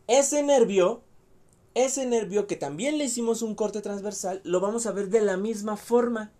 Ese 0.07 0.45
nervio 0.45 1.03
ese 1.75 2.07
nervio 2.07 2.47
que 2.47 2.55
también 2.55 2.99
le 2.99 3.07
hicimos 3.07 3.43
un 3.43 3.57
corte 3.57 3.81
transversal, 3.81 4.41
lo 4.45 4.61
vamos 4.61 4.87
a 4.87 4.93
ver 4.93 5.09
de 5.09 5.23
la 5.23 5.37
misma 5.37 5.77
forma. 5.77 6.31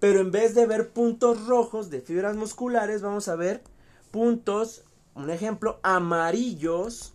Pero 0.00 0.18
en 0.18 0.32
vez 0.32 0.56
de 0.56 0.66
ver 0.66 0.90
puntos 0.92 1.46
rojos 1.46 1.88
de 1.88 2.00
fibras 2.00 2.34
musculares, 2.34 3.00
vamos 3.00 3.28
a 3.28 3.36
ver 3.36 3.62
puntos, 4.10 4.82
un 5.14 5.30
ejemplo, 5.30 5.78
amarillos. 5.84 7.12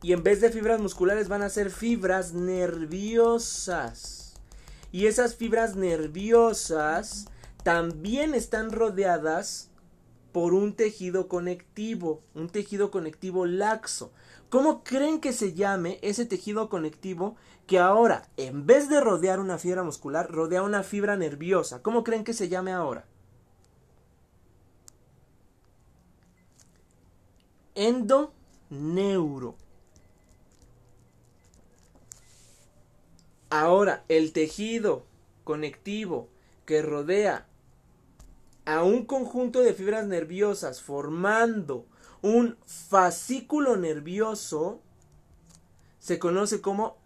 Y 0.00 0.14
en 0.14 0.22
vez 0.22 0.40
de 0.40 0.48
fibras 0.48 0.80
musculares 0.80 1.28
van 1.28 1.42
a 1.42 1.50
ser 1.50 1.70
fibras 1.70 2.32
nerviosas. 2.32 4.22
Y 4.92 5.08
esas 5.08 5.34
fibras 5.34 5.76
nerviosas 5.76 7.26
también 7.64 8.34
están 8.34 8.70
rodeadas 8.70 9.70
por 10.32 10.52
un 10.52 10.74
tejido 10.76 11.28
conectivo, 11.28 12.22
un 12.34 12.50
tejido 12.50 12.90
conectivo 12.90 13.46
laxo. 13.46 14.12
¿Cómo 14.50 14.84
creen 14.84 15.18
que 15.18 15.32
se 15.32 15.54
llame 15.54 15.98
ese 16.02 16.26
tejido 16.26 16.68
conectivo 16.68 17.36
que 17.66 17.78
ahora, 17.78 18.28
en 18.36 18.66
vez 18.66 18.88
de 18.90 19.00
rodear 19.00 19.40
una 19.40 19.58
fibra 19.58 19.82
muscular, 19.82 20.30
rodea 20.30 20.62
una 20.62 20.82
fibra 20.82 21.16
nerviosa? 21.16 21.82
¿Cómo 21.82 22.04
creen 22.04 22.22
que 22.22 22.34
se 22.34 22.48
llame 22.48 22.72
ahora? 22.72 23.06
Endoneuro. 27.74 29.56
Ahora, 33.48 34.04
el 34.08 34.32
tejido 34.32 35.06
conectivo 35.44 36.28
que 36.66 36.82
rodea 36.82 37.46
a 38.64 38.82
un 38.82 39.04
conjunto 39.04 39.60
de 39.60 39.74
fibras 39.74 40.06
nerviosas 40.06 40.80
formando 40.80 41.86
un 42.22 42.56
fascículo 42.64 43.76
nervioso 43.76 44.80
se 45.98 46.18
conoce 46.18 46.60
como 46.60 46.96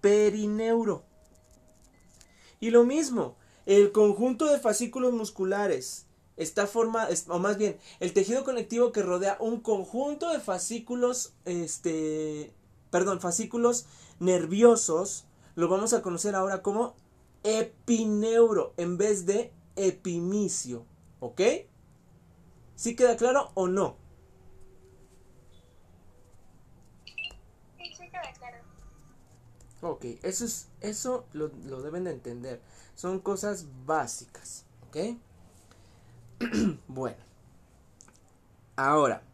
perineuro. 0.00 1.04
Y 2.60 2.70
lo 2.70 2.84
mismo, 2.84 3.36
el 3.66 3.92
conjunto 3.92 4.46
de 4.46 4.58
fascículos 4.58 5.12
musculares 5.12 6.06
está 6.36 6.66
formado, 6.66 7.12
o 7.28 7.38
más 7.38 7.58
bien, 7.58 7.78
el 8.00 8.12
tejido 8.12 8.44
conectivo 8.44 8.92
que 8.92 9.02
rodea 9.02 9.36
un 9.40 9.60
conjunto 9.60 10.30
de 10.30 10.40
fascículos, 10.40 11.34
este, 11.44 12.52
perdón, 12.90 13.20
fascículos 13.20 13.86
nerviosos, 14.20 15.26
lo 15.54 15.68
vamos 15.68 15.92
a 15.92 16.02
conocer 16.02 16.34
ahora 16.34 16.62
como 16.62 16.94
epineuro 17.42 18.72
en 18.76 18.96
vez 18.96 19.26
de 19.26 19.52
epimicio, 19.78 20.84
¿ok? 21.20 21.40
¿Sí 22.74 22.94
queda 22.94 23.16
claro 23.16 23.50
o 23.54 23.66
no? 23.68 23.96
Ok, 29.80 30.04
eso, 30.22 30.44
es, 30.44 30.68
eso 30.80 31.24
lo, 31.32 31.50
lo 31.64 31.82
deben 31.82 32.04
de 32.04 32.10
entender. 32.10 32.60
Son 32.94 33.20
cosas 33.20 33.66
básicas. 33.86 34.64
¿Ok? 34.88 35.18
bueno. 36.88 37.16
Ahora. 38.76 39.27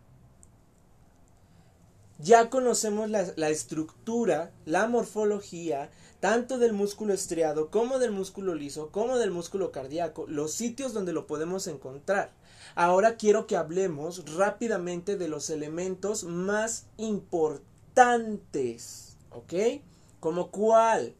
Ya 2.24 2.50
conocemos 2.50 3.08
la, 3.10 3.50
estructura, 3.50 4.50
la 4.64 4.88
morfología, 4.88 5.90
tanto 6.18 6.58
del 6.58 6.72
músculo 6.72 7.12
estriado 7.12 7.70
como 7.70 8.00
del 8.00 8.10
músculo 8.10 8.54
liso, 8.54 8.90
como 8.90 9.18
del 9.18 9.30
músculo 9.30 9.70
cardíaco, 9.70 10.24
los 10.26 10.52
sitios 10.52 10.92
donde 10.92 11.12
lo 11.12 11.28
podemos 11.28 11.68
encontrar. 11.68 12.32
Ahora 12.74 13.16
quiero 13.16 13.46
que 13.46 13.56
hablemos 13.56 14.34
rápidamente 14.34 15.16
de 15.16 15.28
los 15.28 15.50
elementos 15.50 16.24
más 16.24 16.87
importantes. 16.96 19.16
¿Ok? 19.30 19.52
como 20.24 20.50
cual 20.50 21.14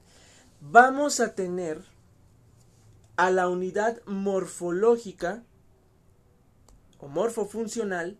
vamos 0.63 1.21
a 1.21 1.35
tener 1.35 1.85
a 3.17 3.31
la 3.31 3.49
unidad 3.49 4.01
morfológica 4.07 5.43
o 6.99 7.09
morfofuncional 7.09 8.17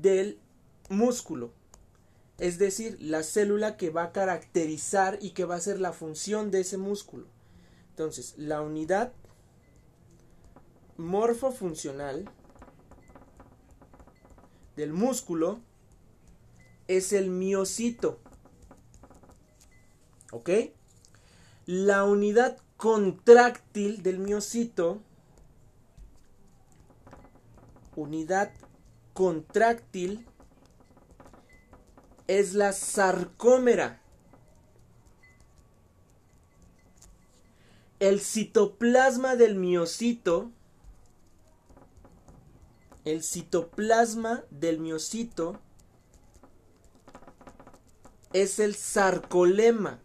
del 0.00 0.39
músculo. 0.90 1.52
Es 2.38 2.58
decir, 2.58 2.98
la 3.00 3.22
célula 3.22 3.76
que 3.76 3.90
va 3.90 4.04
a 4.04 4.12
caracterizar 4.12 5.18
y 5.22 5.30
que 5.30 5.44
va 5.44 5.54
a 5.54 5.60
ser 5.60 5.80
la 5.80 5.92
función 5.92 6.50
de 6.50 6.60
ese 6.60 6.76
músculo. 6.76 7.26
Entonces, 7.90 8.34
la 8.36 8.60
unidad 8.60 9.12
morfofuncional 10.96 12.30
del 14.76 14.92
músculo 14.92 15.60
es 16.88 17.12
el 17.12 17.30
miocito. 17.30 18.18
¿Ok? 20.32 20.50
La 21.66 22.04
unidad 22.04 22.58
contráctil 22.76 24.02
del 24.02 24.18
miocito, 24.18 25.02
unidad 27.94 28.50
contráctil, 29.12 30.26
es 32.30 32.54
la 32.54 32.72
sarcómera. 32.72 34.00
El 37.98 38.20
citoplasma 38.20 39.34
del 39.34 39.56
miocito, 39.56 40.52
el 43.04 43.24
citoplasma 43.24 44.44
del 44.50 44.78
miocito 44.78 45.58
es 48.32 48.60
el 48.60 48.76
sarcolema. 48.76 49.98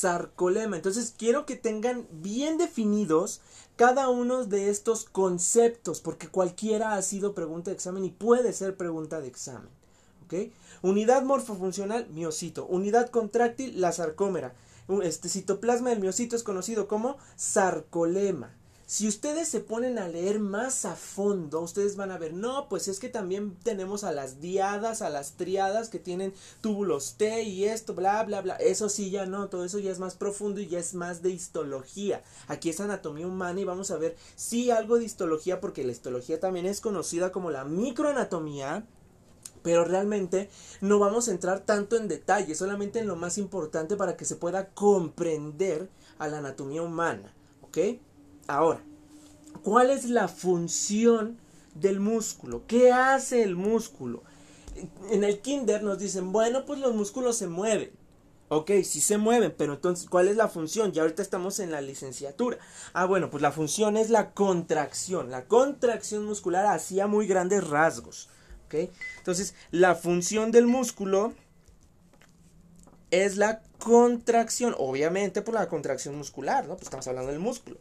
Sarcolema. 0.00 0.76
Entonces 0.76 1.14
quiero 1.16 1.46
que 1.46 1.56
tengan 1.56 2.06
bien 2.10 2.58
definidos 2.58 3.40
cada 3.76 4.08
uno 4.08 4.44
de 4.44 4.70
estos 4.70 5.04
conceptos, 5.04 6.00
porque 6.00 6.28
cualquiera 6.28 6.94
ha 6.94 7.02
sido 7.02 7.34
pregunta 7.34 7.70
de 7.70 7.76
examen 7.76 8.04
y 8.04 8.10
puede 8.10 8.52
ser 8.52 8.76
pregunta 8.76 9.20
de 9.20 9.28
examen. 9.28 9.70
¿ok? 10.24 10.52
Unidad 10.82 11.22
morfofuncional, 11.22 12.08
miocito. 12.10 12.66
Unidad 12.66 13.10
contráctil, 13.10 13.80
la 13.80 13.92
sarcómera. 13.92 14.54
Este 15.02 15.28
citoplasma 15.28 15.90
del 15.90 16.00
miocito 16.00 16.36
es 16.36 16.42
conocido 16.42 16.88
como 16.88 17.16
sarcolema. 17.36 18.54
Si 18.90 19.06
ustedes 19.06 19.46
se 19.46 19.60
ponen 19.60 20.00
a 20.00 20.08
leer 20.08 20.40
más 20.40 20.84
a 20.84 20.96
fondo, 20.96 21.60
ustedes 21.60 21.94
van 21.94 22.10
a 22.10 22.18
ver, 22.18 22.32
no, 22.32 22.68
pues 22.68 22.88
es 22.88 22.98
que 22.98 23.08
también 23.08 23.54
tenemos 23.62 24.02
a 24.02 24.10
las 24.10 24.40
diadas, 24.40 25.00
a 25.00 25.10
las 25.10 25.34
triadas 25.34 25.88
que 25.88 26.00
tienen 26.00 26.34
túbulos 26.60 27.14
T 27.16 27.44
y 27.44 27.66
esto, 27.66 27.94
bla, 27.94 28.20
bla, 28.24 28.40
bla. 28.40 28.56
Eso 28.56 28.88
sí, 28.88 29.12
ya 29.12 29.26
no, 29.26 29.48
todo 29.48 29.64
eso 29.64 29.78
ya 29.78 29.92
es 29.92 30.00
más 30.00 30.16
profundo 30.16 30.60
y 30.60 30.66
ya 30.66 30.80
es 30.80 30.94
más 30.94 31.22
de 31.22 31.30
histología. 31.30 32.24
Aquí 32.48 32.68
es 32.68 32.80
anatomía 32.80 33.28
humana 33.28 33.60
y 33.60 33.64
vamos 33.64 33.92
a 33.92 33.96
ver, 33.96 34.16
sí, 34.34 34.72
algo 34.72 34.98
de 34.98 35.04
histología, 35.04 35.60
porque 35.60 35.84
la 35.84 35.92
histología 35.92 36.40
también 36.40 36.66
es 36.66 36.80
conocida 36.80 37.30
como 37.30 37.52
la 37.52 37.64
microanatomía. 37.64 38.88
Pero 39.62 39.84
realmente 39.84 40.50
no 40.80 40.98
vamos 40.98 41.28
a 41.28 41.30
entrar 41.30 41.60
tanto 41.60 41.96
en 41.96 42.08
detalle, 42.08 42.56
solamente 42.56 42.98
en 42.98 43.06
lo 43.06 43.14
más 43.14 43.38
importante 43.38 43.96
para 43.96 44.16
que 44.16 44.24
se 44.24 44.34
pueda 44.34 44.70
comprender 44.70 45.88
a 46.18 46.26
la 46.26 46.38
anatomía 46.38 46.82
humana. 46.82 47.32
¿Ok? 47.62 47.78
Ahora, 48.50 48.80
¿cuál 49.62 49.90
es 49.90 50.06
la 50.06 50.26
función 50.26 51.38
del 51.76 52.00
músculo? 52.00 52.64
¿Qué 52.66 52.90
hace 52.90 53.44
el 53.44 53.54
músculo? 53.54 54.24
En 55.12 55.22
el 55.22 55.40
kinder 55.40 55.84
nos 55.84 56.00
dicen, 56.00 56.32
bueno, 56.32 56.64
pues 56.64 56.80
los 56.80 56.92
músculos 56.92 57.36
se 57.36 57.46
mueven. 57.46 57.92
Ok, 58.48 58.72
sí 58.82 59.00
se 59.00 59.18
mueven, 59.18 59.54
pero 59.56 59.74
entonces, 59.74 60.08
¿cuál 60.08 60.26
es 60.26 60.36
la 60.36 60.48
función? 60.48 60.90
Ya 60.90 61.02
ahorita 61.02 61.22
estamos 61.22 61.60
en 61.60 61.70
la 61.70 61.80
licenciatura. 61.80 62.58
Ah, 62.92 63.06
bueno, 63.06 63.30
pues 63.30 63.40
la 63.40 63.52
función 63.52 63.96
es 63.96 64.10
la 64.10 64.32
contracción. 64.32 65.30
La 65.30 65.44
contracción 65.44 66.24
muscular 66.24 66.66
hacía 66.66 67.06
muy 67.06 67.28
grandes 67.28 67.68
rasgos. 67.68 68.30
Ok, 68.66 68.90
entonces, 69.18 69.54
la 69.70 69.94
función 69.94 70.50
del 70.50 70.66
músculo 70.66 71.34
es 73.12 73.36
la 73.36 73.62
contracción. 73.78 74.74
Obviamente 74.76 75.40
por 75.40 75.54
la 75.54 75.68
contracción 75.68 76.16
muscular, 76.16 76.66
¿no? 76.66 76.74
Pues 76.74 76.86
estamos 76.86 77.06
hablando 77.06 77.30
del 77.30 77.38
músculo. 77.38 77.78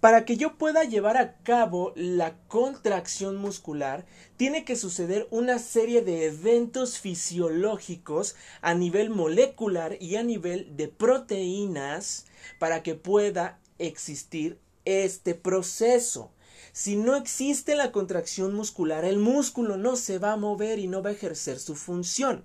Para 0.00 0.24
que 0.24 0.36
yo 0.36 0.58
pueda 0.58 0.84
llevar 0.84 1.16
a 1.16 1.38
cabo 1.38 1.92
la 1.96 2.36
contracción 2.48 3.36
muscular, 3.36 4.04
tiene 4.36 4.64
que 4.64 4.76
suceder 4.76 5.26
una 5.30 5.58
serie 5.58 6.02
de 6.02 6.26
eventos 6.26 6.98
fisiológicos 6.98 8.36
a 8.60 8.74
nivel 8.74 9.08
molecular 9.08 9.96
y 10.00 10.16
a 10.16 10.22
nivel 10.22 10.76
de 10.76 10.88
proteínas 10.88 12.26
para 12.58 12.82
que 12.82 12.94
pueda 12.94 13.58
existir 13.78 14.58
este 14.84 15.34
proceso. 15.34 16.30
Si 16.72 16.96
no 16.96 17.16
existe 17.16 17.74
la 17.74 17.90
contracción 17.90 18.54
muscular, 18.54 19.06
el 19.06 19.18
músculo 19.18 19.78
no 19.78 19.96
se 19.96 20.18
va 20.18 20.32
a 20.32 20.36
mover 20.36 20.78
y 20.78 20.88
no 20.88 21.02
va 21.02 21.10
a 21.10 21.14
ejercer 21.14 21.58
su 21.58 21.74
función. 21.74 22.44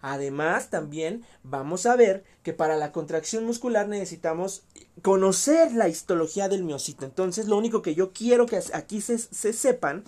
Además, 0.00 0.70
también 0.70 1.24
vamos 1.42 1.86
a 1.86 1.96
ver 1.96 2.24
que 2.42 2.52
para 2.52 2.76
la 2.76 2.92
contracción 2.92 3.44
muscular 3.44 3.88
necesitamos 3.88 4.62
conocer 5.02 5.72
la 5.72 5.88
histología 5.88 6.48
del 6.48 6.64
miocito. 6.64 7.04
Entonces, 7.04 7.48
lo 7.48 7.56
único 7.56 7.82
que 7.82 7.94
yo 7.94 8.12
quiero 8.12 8.46
que 8.46 8.60
aquí 8.72 9.00
se, 9.00 9.18
sepan 9.18 10.04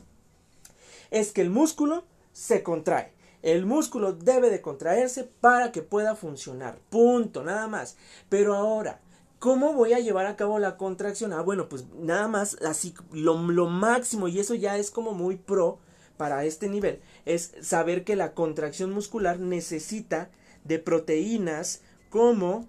es 1.11 1.33
que 1.33 1.40
el 1.40 1.50
músculo 1.50 2.05
se 2.33 2.62
contrae. 2.62 3.12
El 3.42 3.66
músculo 3.66 4.12
debe 4.12 4.50
de 4.50 4.61
contraerse 4.61 5.24
para 5.24 5.72
que 5.72 5.83
pueda 5.83 6.14
funcionar. 6.14 6.79
Punto, 6.90 7.42
nada 7.42 7.66
más. 7.66 7.96
Pero 8.29 8.55
ahora, 8.55 9.00
¿cómo 9.38 9.72
voy 9.72 9.94
a 9.94 9.98
llevar 9.98 10.26
a 10.26 10.37
cabo 10.37 10.59
la 10.59 10.76
contracción? 10.76 11.33
Ah, 11.33 11.40
bueno, 11.40 11.68
pues 11.68 11.87
nada 11.98 12.29
más 12.29 12.59
así 12.62 12.94
lo, 13.12 13.38
lo 13.38 13.66
máximo 13.66 14.29
y 14.29 14.38
eso 14.38 14.55
ya 14.55 14.76
es 14.76 14.90
como 14.90 15.12
muy 15.12 15.37
pro 15.37 15.79
para 16.18 16.44
este 16.44 16.68
nivel 16.68 17.00
es 17.35 17.53
saber 17.61 18.05
que 18.05 18.16
la 18.16 18.35
contracción 18.35 18.93
muscular 18.93 19.38
necesita 19.38 20.31
de 20.64 20.79
proteínas 20.79 21.83
como 22.09 22.69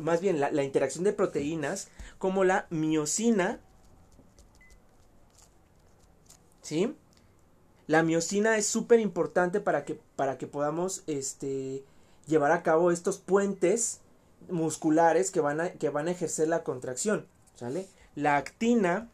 más 0.00 0.20
bien 0.20 0.40
la, 0.40 0.62
interacción 0.62 1.04
de 1.04 1.12
proteínas 1.12 1.88
como 2.18 2.44
la 2.44 2.66
miocina 2.70 3.60
¿sí? 6.62 6.96
La 7.86 8.02
miocina 8.02 8.56
es 8.56 8.66
súper 8.66 9.00
importante 9.00 9.60
para 9.60 9.84
que, 9.84 10.00
para 10.16 10.38
que 10.38 10.46
podamos 10.46 11.04
este, 11.06 11.84
llevar 12.26 12.50
a 12.50 12.62
cabo 12.62 12.90
estos 12.90 13.18
puentes 13.18 14.00
musculares 14.48 15.30
que 15.30 15.40
van, 15.40 15.60
a, 15.60 15.70
que 15.72 15.90
van 15.90 16.08
a 16.08 16.10
ejercer 16.10 16.48
la 16.48 16.64
contracción. 16.64 17.28
¿Sale? 17.54 17.86
La 18.16 18.36
actina 18.36 19.08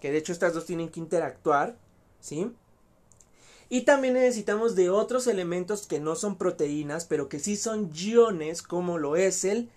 que 0.00 0.10
de 0.10 0.18
hecho 0.18 0.32
estas 0.32 0.54
dos 0.54 0.66
tienen 0.66 0.88
que 0.88 1.00
interactuar, 1.00 1.76
¿sí? 2.26 2.50
Y 3.68 3.82
también 3.82 4.14
necesitamos 4.14 4.74
de 4.74 4.90
otros 4.90 5.26
elementos 5.28 5.86
que 5.86 6.00
no 6.00 6.16
son 6.16 6.36
proteínas, 6.36 7.04
pero 7.04 7.28
que 7.28 7.38
sí 7.38 7.56
son 7.56 7.92
iones, 7.94 8.62
como 8.62 8.98
lo 8.98 9.16
es 9.16 9.44
el 9.44 9.70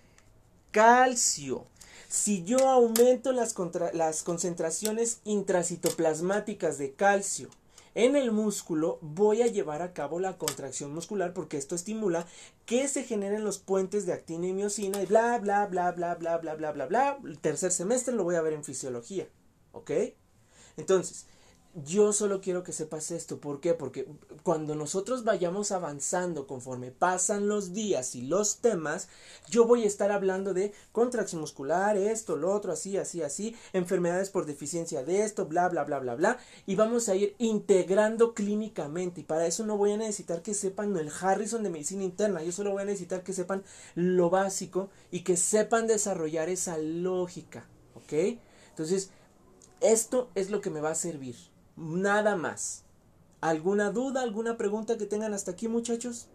calcio. 0.72 1.64
Si 2.08 2.42
yo 2.42 2.68
aumento 2.68 3.32
las, 3.32 3.54
las 3.92 4.22
concentraciones 4.24 5.20
intracitoplasmáticas 5.24 6.76
de 6.78 6.92
calcio 6.92 7.50
en 7.94 8.16
el 8.16 8.32
músculo, 8.32 8.98
voy 9.00 9.42
a 9.42 9.46
llevar 9.46 9.82
a 9.82 9.92
cabo 9.92 10.18
la 10.18 10.36
contracción 10.36 10.92
muscular 10.92 11.32
porque 11.32 11.56
esto 11.56 11.74
estimula 11.76 12.26
que 12.66 12.88
se 12.88 13.04
generen 13.04 13.44
los 13.44 13.58
puentes 13.58 14.06
de 14.06 14.12
actina 14.12 14.48
y 14.48 14.52
miocina 14.52 15.00
y 15.02 15.06
bla, 15.06 15.38
bla, 15.38 15.66
bla, 15.66 15.92
bla, 15.92 16.14
bla, 16.16 16.38
bla, 16.38 16.54
bla, 16.54 16.72
bla, 16.72 16.86
bla. 16.86 17.18
El 17.24 17.38
tercer 17.38 17.70
semestre 17.70 18.14
lo 18.14 18.24
voy 18.24 18.34
a 18.34 18.42
ver 18.42 18.54
en 18.54 18.64
fisiología. 18.64 19.28
¿Ok? 19.72 19.90
Entonces, 20.76 21.26
yo 21.74 22.12
solo 22.12 22.40
quiero 22.40 22.64
que 22.64 22.72
sepas 22.72 23.10
esto. 23.10 23.38
¿Por 23.38 23.60
qué? 23.60 23.74
Porque 23.74 24.08
cuando 24.42 24.74
nosotros 24.74 25.22
vayamos 25.22 25.70
avanzando 25.70 26.46
conforme 26.46 26.90
pasan 26.90 27.48
los 27.48 27.72
días 27.72 28.16
y 28.16 28.22
los 28.22 28.58
temas, 28.58 29.08
yo 29.48 29.66
voy 29.66 29.84
a 29.84 29.86
estar 29.86 30.10
hablando 30.10 30.52
de 30.52 30.72
contracción 30.90 31.40
muscular, 31.40 31.96
esto, 31.96 32.36
lo 32.36 32.52
otro, 32.52 32.72
así, 32.72 32.96
así, 32.96 33.22
así, 33.22 33.56
enfermedades 33.72 34.30
por 34.30 34.46
deficiencia 34.46 35.04
de 35.04 35.22
esto, 35.22 35.46
bla, 35.46 35.68
bla, 35.68 35.84
bla, 35.84 36.00
bla, 36.00 36.16
bla. 36.16 36.38
Y 36.66 36.74
vamos 36.74 37.08
a 37.08 37.14
ir 37.14 37.36
integrando 37.38 38.34
clínicamente. 38.34 39.20
Y 39.20 39.24
para 39.24 39.46
eso 39.46 39.64
no 39.64 39.76
voy 39.76 39.92
a 39.92 39.96
necesitar 39.96 40.42
que 40.42 40.54
sepan 40.54 40.96
el 40.96 41.10
Harrison 41.20 41.62
de 41.62 41.70
medicina 41.70 42.02
interna. 42.02 42.42
Yo 42.42 42.50
solo 42.50 42.72
voy 42.72 42.82
a 42.82 42.86
necesitar 42.86 43.22
que 43.22 43.32
sepan 43.32 43.62
lo 43.94 44.28
básico 44.28 44.90
y 45.12 45.20
que 45.20 45.36
sepan 45.36 45.86
desarrollar 45.86 46.48
esa 46.48 46.78
lógica. 46.78 47.68
¿Ok? 47.94 48.12
Entonces, 48.70 49.10
esto 49.80 50.30
es 50.34 50.50
lo 50.50 50.60
que 50.60 50.70
me 50.70 50.80
va 50.80 50.90
a 50.90 50.94
servir. 50.94 51.49
Nada 51.80 52.36
más. 52.36 52.84
¿Alguna 53.40 53.90
duda, 53.90 54.20
alguna 54.20 54.58
pregunta 54.58 54.98
que 54.98 55.06
tengan 55.06 55.32
hasta 55.32 55.52
aquí, 55.52 55.66
muchachos? 55.66 56.28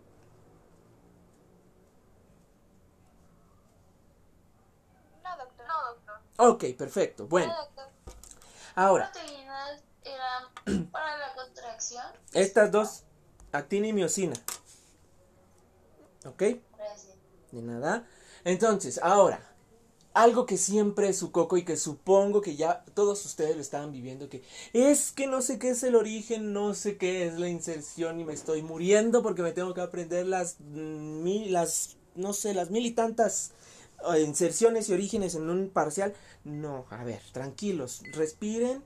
No, 5.23 5.37
doctor. 5.37 5.67
No, 5.67 5.93
doctor. 5.93 6.15
Ok, 6.37 6.63
perfecto. 6.75 7.27
Bueno. 7.27 7.53
No, 7.53 7.59
doctor. 7.61 7.85
Ahora, 8.73 9.11
proteínas 9.11 9.83
eran 10.03 10.89
para 10.91 11.15
la 11.19 11.35
contracción? 11.35 12.05
estas 12.33 12.71
dos, 12.71 13.03
actina 13.51 13.85
y 13.85 13.93
miocina. 13.93 14.33
¿Ok? 16.25 16.41
Gracias. 16.75 17.17
De 17.51 17.61
nada. 17.61 18.07
Entonces, 18.43 18.99
ahora, 19.03 19.39
algo 20.15 20.45
que 20.45 20.57
siempre 20.57 21.09
es 21.09 21.17
su 21.17 21.31
coco 21.31 21.57
y 21.57 21.65
que 21.65 21.75
supongo 21.75 22.41
que 22.41 22.55
ya 22.55 22.85
todos 22.93 23.25
ustedes 23.25 23.55
lo 23.55 23.61
estaban 23.61 23.91
viviendo, 23.91 24.29
que 24.29 24.43
es 24.71 25.11
que 25.11 25.27
no 25.27 25.41
sé 25.41 25.59
qué 25.59 25.71
es 25.71 25.83
el 25.83 25.93
origen, 25.93 26.53
no 26.53 26.73
sé 26.73 26.97
qué 26.97 27.27
es 27.27 27.37
la 27.37 27.49
inserción 27.49 28.19
y 28.21 28.23
me 28.23 28.33
estoy 28.33 28.61
muriendo 28.61 29.21
porque 29.21 29.41
me 29.41 29.51
tengo 29.51 29.73
que 29.73 29.81
aprender 29.81 30.25
las 30.25 30.61
mil, 30.61 31.51
las, 31.51 31.97
no 32.15 32.31
sé, 32.31 32.53
las 32.53 32.71
mil 32.71 32.85
y 32.85 32.91
tantas 32.91 33.51
eh, 34.13 34.21
inserciones 34.21 34.87
y 34.87 34.93
orígenes 34.93 35.35
en 35.35 35.49
un 35.49 35.69
parcial. 35.69 36.13
No, 36.45 36.85
a 36.91 37.03
ver, 37.03 37.21
tranquilos, 37.33 38.01
respiren, 38.13 38.81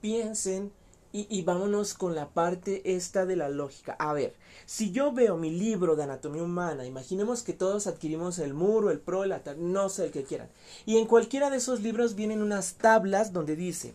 piensen, 0.00 0.72
y, 1.12 1.42
vámonos 1.42 1.94
con 1.94 2.14
la 2.14 2.28
parte 2.28 2.94
esta 2.94 3.26
de 3.26 3.34
la 3.34 3.48
lógica. 3.48 3.96
A 3.98 4.12
ver, 4.12 4.36
si 4.64 4.92
yo 4.92 5.12
veo 5.12 5.36
mi 5.36 5.50
libro 5.50 5.96
de 5.96 6.04
anatomía 6.04 6.44
humana, 6.44 6.86
imaginemos 6.86 7.42
que 7.42 7.52
todos 7.52 7.88
adquirimos 7.88 8.38
el 8.38 8.54
muro, 8.54 8.92
el 8.92 9.00
pro, 9.00 9.24
el 9.24 9.32
atar, 9.32 9.56
no 9.56 9.88
sé 9.88 10.04
el 10.04 10.12
que 10.12 10.22
quieran. 10.22 10.48
Y 10.86 10.98
en 10.98 11.06
cualquiera 11.06 11.50
de 11.50 11.56
esos 11.56 11.80
libros 11.80 12.14
vienen 12.14 12.42
unas 12.42 12.74
tablas 12.74 13.32
donde 13.32 13.56
dice 13.56 13.92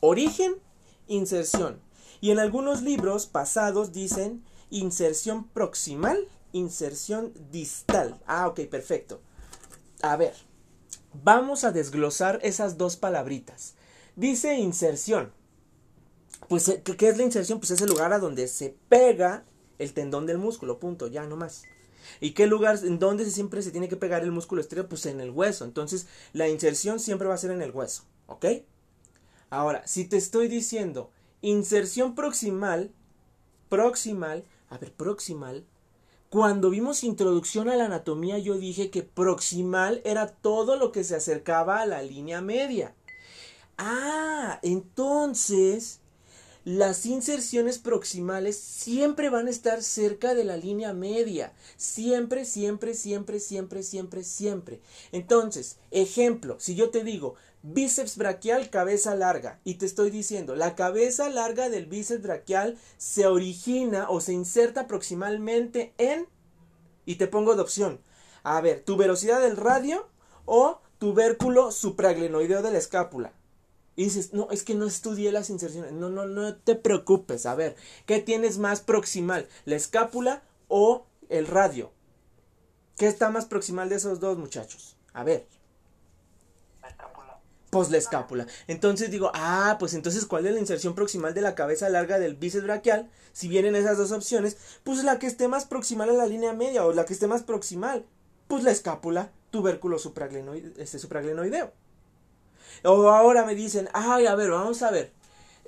origen, 0.00 0.56
inserción. 1.06 1.80
Y 2.20 2.32
en 2.32 2.40
algunos 2.40 2.82
libros 2.82 3.26
pasados 3.26 3.92
dicen 3.92 4.42
inserción 4.70 5.44
proximal, 5.44 6.26
inserción 6.52 7.32
distal. 7.52 8.20
Ah, 8.26 8.48
ok, 8.48 8.62
perfecto. 8.62 9.20
A 10.02 10.16
ver, 10.16 10.34
vamos 11.22 11.62
a 11.62 11.70
desglosar 11.70 12.40
esas 12.42 12.76
dos 12.76 12.96
palabritas. 12.96 13.74
Dice 14.16 14.56
inserción 14.56 15.32
pues, 16.54 16.78
¿qué, 16.84 17.08
es 17.08 17.16
la 17.16 17.24
inserción? 17.24 17.58
Pues 17.58 17.72
es 17.72 17.80
el 17.80 17.88
lugar 17.88 18.12
a 18.12 18.20
donde 18.20 18.46
se 18.46 18.76
pega 18.88 19.42
el 19.80 19.92
tendón 19.92 20.24
del 20.24 20.38
músculo, 20.38 20.78
punto, 20.78 21.08
ya 21.08 21.26
no 21.26 21.34
más. 21.34 21.64
¿Y 22.20 22.30
qué 22.30 22.46
lugar, 22.46 22.78
en 22.84 23.00
dónde 23.00 23.28
siempre 23.28 23.60
se 23.60 23.72
tiene 23.72 23.88
que 23.88 23.96
pegar 23.96 24.22
el 24.22 24.30
músculo 24.30 24.60
estéreo? 24.60 24.88
Pues 24.88 25.04
en 25.06 25.20
el 25.20 25.30
hueso. 25.30 25.64
Entonces, 25.64 26.06
la 26.32 26.48
inserción 26.48 27.00
siempre 27.00 27.26
va 27.26 27.34
a 27.34 27.38
ser 27.38 27.50
en 27.50 27.60
el 27.60 27.72
hueso, 27.72 28.04
¿ok? 28.28 28.46
Ahora, 29.50 29.84
si 29.84 30.04
te 30.04 30.16
estoy 30.16 30.46
diciendo 30.46 31.10
inserción 31.40 32.14
proximal, 32.14 32.92
proximal, 33.68 34.44
a 34.70 34.78
ver, 34.78 34.92
proximal, 34.92 35.64
cuando 36.30 36.70
vimos 36.70 37.02
introducción 37.02 37.68
a 37.68 37.74
la 37.74 37.86
anatomía 37.86 38.38
yo 38.38 38.58
dije 38.58 38.90
que 38.90 39.02
proximal 39.02 40.02
era 40.04 40.28
todo 40.28 40.76
lo 40.76 40.92
que 40.92 41.02
se 41.02 41.16
acercaba 41.16 41.80
a 41.80 41.86
la 41.86 42.00
línea 42.00 42.40
media. 42.40 42.94
Ah, 43.76 44.60
entonces 44.62 46.00
las 46.64 47.04
inserciones 47.04 47.78
proximales 47.78 48.58
siempre 48.58 49.28
van 49.28 49.48
a 49.48 49.50
estar 49.50 49.82
cerca 49.82 50.34
de 50.34 50.44
la 50.44 50.56
línea 50.56 50.94
media. 50.94 51.52
Siempre, 51.76 52.46
siempre, 52.46 52.94
siempre, 52.94 53.38
siempre, 53.38 53.82
siempre, 53.82 54.24
siempre. 54.24 54.80
Entonces, 55.12 55.76
ejemplo, 55.90 56.56
si 56.58 56.74
yo 56.74 56.88
te 56.88 57.04
digo 57.04 57.34
bíceps 57.62 58.16
braquial, 58.16 58.70
cabeza 58.70 59.14
larga, 59.14 59.60
y 59.64 59.74
te 59.74 59.86
estoy 59.86 60.10
diciendo, 60.10 60.54
la 60.54 60.74
cabeza 60.74 61.28
larga 61.28 61.68
del 61.68 61.86
bíceps 61.86 62.22
braquial 62.22 62.78
se 62.98 63.26
origina 63.26 64.08
o 64.08 64.20
se 64.20 64.32
inserta 64.32 64.86
proximalmente 64.86 65.94
en, 65.98 66.26
y 67.06 67.16
te 67.16 67.26
pongo 67.26 67.54
de 67.56 67.62
opción, 67.62 68.00
a 68.42 68.60
ver, 68.60 68.82
tuberosidad 68.82 69.40
del 69.40 69.56
radio 69.56 70.06
o 70.44 70.80
tubérculo 70.98 71.72
supraglenoideo 71.72 72.62
de 72.62 72.70
la 72.70 72.78
escápula. 72.78 73.32
Y 73.96 74.04
dices, 74.04 74.32
no, 74.32 74.50
es 74.50 74.64
que 74.64 74.74
no 74.74 74.86
estudié 74.86 75.30
las 75.30 75.50
inserciones. 75.50 75.92
No, 75.92 76.10
no, 76.10 76.26
no 76.26 76.56
te 76.56 76.74
preocupes. 76.74 77.46
A 77.46 77.54
ver, 77.54 77.76
¿qué 78.06 78.20
tienes 78.20 78.58
más 78.58 78.80
proximal? 78.80 79.48
¿La 79.64 79.76
escápula 79.76 80.42
o 80.68 81.06
el 81.28 81.46
radio? 81.46 81.92
¿Qué 82.96 83.06
está 83.06 83.30
más 83.30 83.46
proximal 83.46 83.88
de 83.88 83.96
esos 83.96 84.20
dos 84.20 84.38
muchachos? 84.38 84.96
A 85.12 85.22
ver. 85.22 85.46
La 86.82 86.88
escápula. 86.88 87.40
Pues 87.70 87.90
la 87.90 87.98
escápula. 87.98 88.46
Entonces 88.66 89.10
digo, 89.10 89.30
ah, 89.34 89.76
pues 89.78 89.94
entonces, 89.94 90.26
¿cuál 90.26 90.46
es 90.46 90.54
la 90.54 90.60
inserción 90.60 90.94
proximal 90.94 91.34
de 91.34 91.40
la 91.40 91.54
cabeza 91.54 91.88
larga 91.88 92.18
del 92.18 92.34
bíceps 92.34 92.64
braquial? 92.64 93.10
Si 93.32 93.48
vienen 93.48 93.76
esas 93.76 93.98
dos 93.98 94.12
opciones, 94.12 94.56
pues 94.82 95.02
la 95.04 95.18
que 95.18 95.26
esté 95.26 95.46
más 95.46 95.66
proximal 95.66 96.10
a 96.10 96.14
la 96.14 96.26
línea 96.26 96.52
media 96.52 96.84
o 96.84 96.92
la 96.92 97.04
que 97.04 97.12
esté 97.12 97.26
más 97.26 97.42
proximal. 97.42 98.06
Pues 98.48 98.62
la 98.64 98.70
escápula, 98.72 99.32
tubérculo 99.50 99.98
supraglenoide, 99.98 100.72
este 100.82 100.98
supraglenoideo. 100.98 101.72
O 102.82 103.08
ahora 103.08 103.44
me 103.44 103.54
dicen, 103.54 103.88
ay, 103.92 104.26
a 104.26 104.34
ver, 104.34 104.50
vamos 104.50 104.82
a 104.82 104.90
ver. 104.90 105.12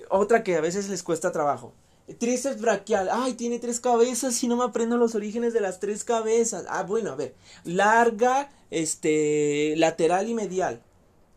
Otra 0.09 0.43
que 0.43 0.57
a 0.57 0.61
veces 0.61 0.89
les 0.89 1.03
cuesta 1.03 1.33
trabajo. 1.33 1.73
Tríceps 2.19 2.61
braquial. 2.61 3.09
Ay, 3.11 3.35
tiene 3.35 3.59
tres 3.59 3.81
cabezas 3.81 4.43
y 4.43 4.49
no 4.49 4.57
me 4.57 4.65
aprendo 4.65 4.97
los 4.97 5.15
orígenes 5.15 5.53
de 5.53 5.61
las 5.61 5.81
tres 5.81 6.05
cabezas. 6.05 6.65
Ah, 6.69 6.83
bueno, 6.83 7.13
a 7.13 7.17
ver. 7.17 7.35
Larga, 7.65 8.51
este, 8.71 9.75
lateral 9.77 10.29
y 10.29 10.35
medial. 10.35 10.83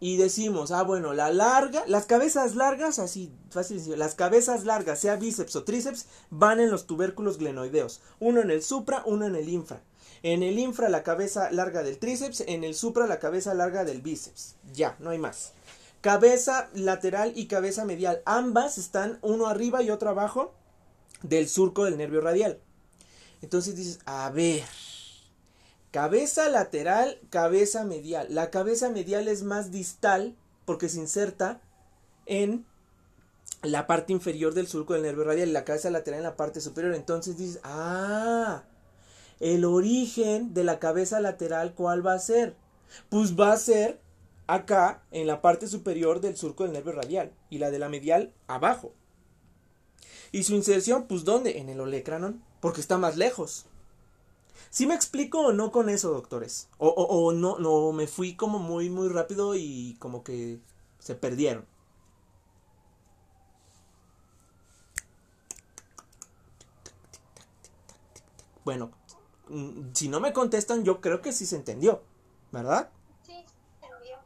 Y 0.02 0.16
decimos, 0.18 0.72
ah, 0.72 0.84
bueno, 0.84 1.14
la 1.14 1.32
larga, 1.32 1.84
las 1.88 2.06
cabezas 2.06 2.56
largas, 2.56 3.00
así, 3.00 3.34
fácil, 3.50 3.82
las 4.00 4.16
cabezas 4.16 4.64
largas, 4.64 5.00
sea 5.00 5.18
bíceps 5.18 5.58
o 5.58 5.66
tríceps, 5.66 6.08
van 6.30 6.62
en 6.62 6.72
los 6.72 6.88
tubérculos 6.88 7.38
glenoideos. 7.38 8.00
Uno 8.20 8.40
en 8.40 8.50
el 8.50 8.64
supra, 8.64 9.04
uno 9.06 9.26
en 9.26 9.36
el 9.36 9.50
infra. 9.50 9.82
En 10.22 10.44
el 10.44 10.60
infra 10.60 10.90
la 10.90 11.04
cabeza 11.04 11.52
larga 11.52 11.84
del 11.84 11.98
tríceps, 11.98 12.42
en 12.42 12.64
el 12.64 12.76
supra 12.76 13.08
la 13.08 13.20
cabeza 13.20 13.54
larga 13.54 13.86
del 13.86 14.02
bíceps. 14.02 14.56
Ya, 14.74 14.96
no 15.00 15.12
hay 15.12 15.18
más. 15.18 15.54
Cabeza 16.02 16.70
lateral 16.74 17.34
y 17.36 17.48
cabeza 17.48 17.86
medial. 17.86 18.22
Ambas 18.26 18.78
están 18.78 19.20
uno 19.22 19.48
arriba 19.48 19.82
y 19.82 19.92
otro 19.92 20.10
abajo 20.10 20.54
del 21.24 21.48
surco 21.48 21.86
del 21.86 21.98
nervio 21.98 22.22
radial. 22.22 22.60
Entonces 23.42 23.76
dices, 23.76 24.00
a 24.06 24.30
ver, 24.30 24.64
cabeza 25.92 26.50
lateral, 26.50 27.20
cabeza 27.30 27.84
medial. 27.84 28.28
La 28.30 28.50
cabeza 28.50 28.90
medial 28.90 29.28
es 29.28 29.44
más 29.44 29.72
distal 29.72 30.36
porque 30.66 30.90
se 30.90 31.00
inserta 31.00 31.62
en 32.26 32.66
la 33.64 33.88
parte 33.88 34.14
inferior 34.14 34.54
del 34.54 34.68
surco 34.68 34.94
del 34.94 35.04
nervio 35.04 35.24
radial 35.26 35.50
y 35.50 35.52
la 35.52 35.66
cabeza 35.66 35.90
lateral 35.90 36.20
en 36.20 36.26
la 36.26 36.38
parte 36.38 36.62
superior. 36.62 36.94
Entonces 36.94 37.38
dices, 37.38 37.60
ah, 37.64 38.64
el 39.40 39.66
origen 39.66 40.54
de 40.54 40.64
la 40.64 40.80
cabeza 40.80 41.20
lateral, 41.20 41.74
¿cuál 41.74 42.06
va 42.06 42.14
a 42.14 42.20
ser? 42.20 42.56
Pues 43.10 43.40
va 43.40 43.54
a 43.54 43.58
ser 43.58 44.00
acá 44.48 45.04
en 45.12 45.28
la 45.28 45.42
parte 45.42 45.68
superior 45.68 46.22
del 46.22 46.36
surco 46.36 46.64
del 46.64 46.74
nervio 46.74 46.94
radial 46.94 47.32
y 47.50 47.60
la 47.60 47.72
de 47.72 47.80
la 47.80 47.90
medial 47.90 48.34
abajo. 48.48 48.94
Y 50.32 50.44
su 50.44 50.56
inserción, 50.56 51.06
pues 51.08 51.24
¿dónde? 51.24 51.60
En 51.60 51.70
el 51.70 51.80
olecranon, 51.80 52.44
porque 52.60 52.82
está 52.82 52.98
más 52.98 53.18
lejos. 53.18 53.66
¿Sí 54.70 54.86
me 54.86 54.94
explico 54.94 55.40
o 55.40 55.54
no 55.54 55.72
con 55.72 55.90
eso, 55.90 56.12
doctores? 56.12 56.68
O, 56.78 56.88
o, 56.90 57.04
o 57.04 57.32
no, 57.32 57.58
no, 57.60 57.92
me 57.92 58.08
fui 58.08 58.36
como 58.36 58.60
muy, 58.60 58.90
muy 58.90 59.08
rápido 59.10 59.56
y 59.56 59.96
como 60.00 60.24
que 60.24 60.60
se 61.00 61.16
perdieron. 61.16 61.66
Bueno, 68.64 68.92
si 69.94 70.08
no 70.08 70.20
me 70.20 70.34
contestan, 70.34 70.84
yo 70.84 71.02
creo 71.02 71.22
que 71.22 71.32
sí 71.32 71.46
se 71.46 71.56
entendió, 71.56 72.02
¿verdad? 72.52 72.90
Sí, 73.26 73.34
entendió. 73.82 74.18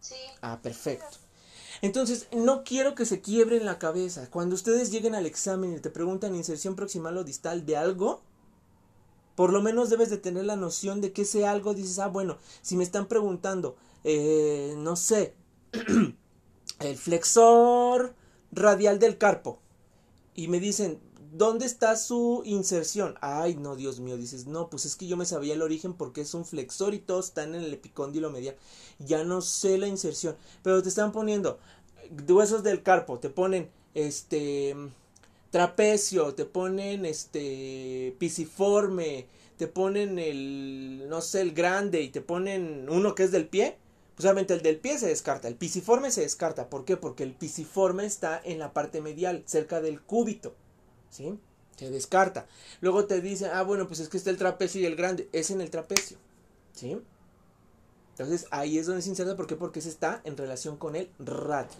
Sí. 0.00 0.16
Ah, 0.42 0.58
perfecto. 0.62 1.18
Entonces, 1.82 2.28
no 2.32 2.64
quiero 2.64 2.94
que 2.94 3.04
se 3.04 3.20
quiebren 3.20 3.66
la 3.66 3.78
cabeza. 3.78 4.30
Cuando 4.30 4.54
ustedes 4.54 4.90
lleguen 4.90 5.14
al 5.14 5.26
examen 5.26 5.74
y 5.74 5.80
te 5.80 5.90
preguntan 5.90 6.34
inserción 6.34 6.76
proximal 6.76 7.16
o 7.16 7.24
distal 7.24 7.66
de 7.66 7.76
algo, 7.76 8.22
por 9.34 9.52
lo 9.52 9.60
menos 9.62 9.90
debes 9.90 10.10
de 10.10 10.18
tener 10.18 10.44
la 10.44 10.56
noción 10.56 11.00
de 11.00 11.12
que 11.12 11.22
ese 11.22 11.46
algo 11.46 11.74
dices, 11.74 11.98
ah, 11.98 12.08
bueno, 12.08 12.38
si 12.62 12.76
me 12.76 12.84
están 12.84 13.06
preguntando, 13.06 13.76
eh, 14.04 14.74
no 14.78 14.96
sé, 14.96 15.34
el 16.80 16.96
flexor 16.96 18.14
radial 18.52 18.98
del 18.98 19.18
carpo, 19.18 19.58
y 20.34 20.48
me 20.48 20.60
dicen, 20.60 21.00
¿dónde 21.34 21.66
está 21.66 21.96
su 21.96 22.42
inserción? 22.44 23.16
Ay, 23.20 23.56
no, 23.56 23.74
Dios 23.76 24.00
mío, 24.00 24.16
dices, 24.16 24.46
no, 24.46 24.70
pues 24.70 24.84
es 24.84 24.96
que 24.96 25.06
yo 25.06 25.16
me 25.16 25.26
sabía 25.26 25.54
el 25.54 25.62
origen 25.62 25.92
porque 25.92 26.20
es 26.20 26.32
un 26.32 26.44
flexor 26.44 26.94
y 26.94 27.00
todos 27.00 27.26
están 27.26 27.54
en 27.54 27.62
el 27.62 27.74
epicóndilo 27.74 28.30
medial. 28.30 28.56
Ya 29.00 29.24
no 29.24 29.42
sé 29.42 29.76
la 29.76 29.88
inserción, 29.88 30.36
pero 30.62 30.82
te 30.82 30.88
están 30.88 31.12
poniendo 31.12 31.58
huesos 32.28 32.62
del 32.62 32.82
carpo, 32.82 33.18
te 33.18 33.30
ponen 33.30 33.70
este 33.94 34.76
trapecio, 35.50 36.34
te 36.34 36.44
ponen 36.44 37.04
este 37.04 38.14
pisiforme, 38.18 39.26
te 39.56 39.66
ponen 39.66 40.18
el 40.18 41.06
no 41.08 41.20
sé, 41.20 41.40
el 41.40 41.52
grande 41.52 42.00
y 42.02 42.10
te 42.10 42.20
ponen 42.20 42.88
uno 42.88 43.14
que 43.14 43.24
es 43.24 43.32
del 43.32 43.48
pie. 43.48 43.76
Pues 44.16 44.32
el 44.32 44.62
del 44.62 44.78
pie 44.78 44.96
se 45.00 45.08
descarta, 45.08 45.48
el 45.48 45.56
pisiforme 45.56 46.12
se 46.12 46.20
descarta, 46.20 46.70
¿por 46.70 46.84
qué? 46.84 46.96
Porque 46.96 47.24
el 47.24 47.32
pisiforme 47.32 48.06
está 48.06 48.40
en 48.44 48.60
la 48.60 48.72
parte 48.72 49.00
medial, 49.00 49.42
cerca 49.46 49.80
del 49.80 50.00
cúbito. 50.00 50.54
¿Sí? 51.14 51.38
Se 51.76 51.90
descarta. 51.90 52.46
Luego 52.80 53.06
te 53.06 53.20
dicen, 53.20 53.50
ah, 53.52 53.62
bueno, 53.62 53.86
pues 53.86 54.00
es 54.00 54.08
que 54.08 54.16
está 54.16 54.30
el 54.30 54.36
trapecio 54.36 54.80
y 54.80 54.86
el 54.86 54.96
grande, 54.96 55.28
es 55.32 55.50
en 55.50 55.60
el 55.60 55.70
trapecio, 55.70 56.18
¿sí? 56.72 57.00
Entonces 58.10 58.46
ahí 58.50 58.78
es 58.78 58.86
donde 58.86 59.02
se 59.02 59.10
inserta, 59.10 59.36
¿por 59.36 59.46
qué? 59.46 59.56
Porque 59.56 59.80
se 59.80 59.88
está 59.88 60.20
en 60.24 60.36
relación 60.36 60.76
con 60.76 60.96
el 60.96 61.10
radio, 61.18 61.78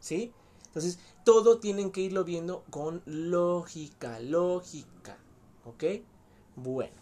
¿sí? 0.00 0.32
Entonces 0.66 0.98
todo 1.24 1.58
tienen 1.58 1.92
que 1.92 2.00
irlo 2.00 2.24
viendo 2.24 2.64
con 2.70 3.02
lógica, 3.04 4.18
lógica, 4.20 5.18
¿ok? 5.64 5.84
Bueno, 6.56 6.94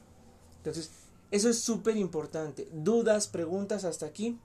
entonces 0.57 0.90
eso 1.31 1.49
es 1.49 1.61
súper 1.61 1.97
importante. 1.97 2.69
¿Dudas, 2.73 3.29
preguntas 3.29 3.85
hasta 3.85 4.07
aquí? 4.07 4.38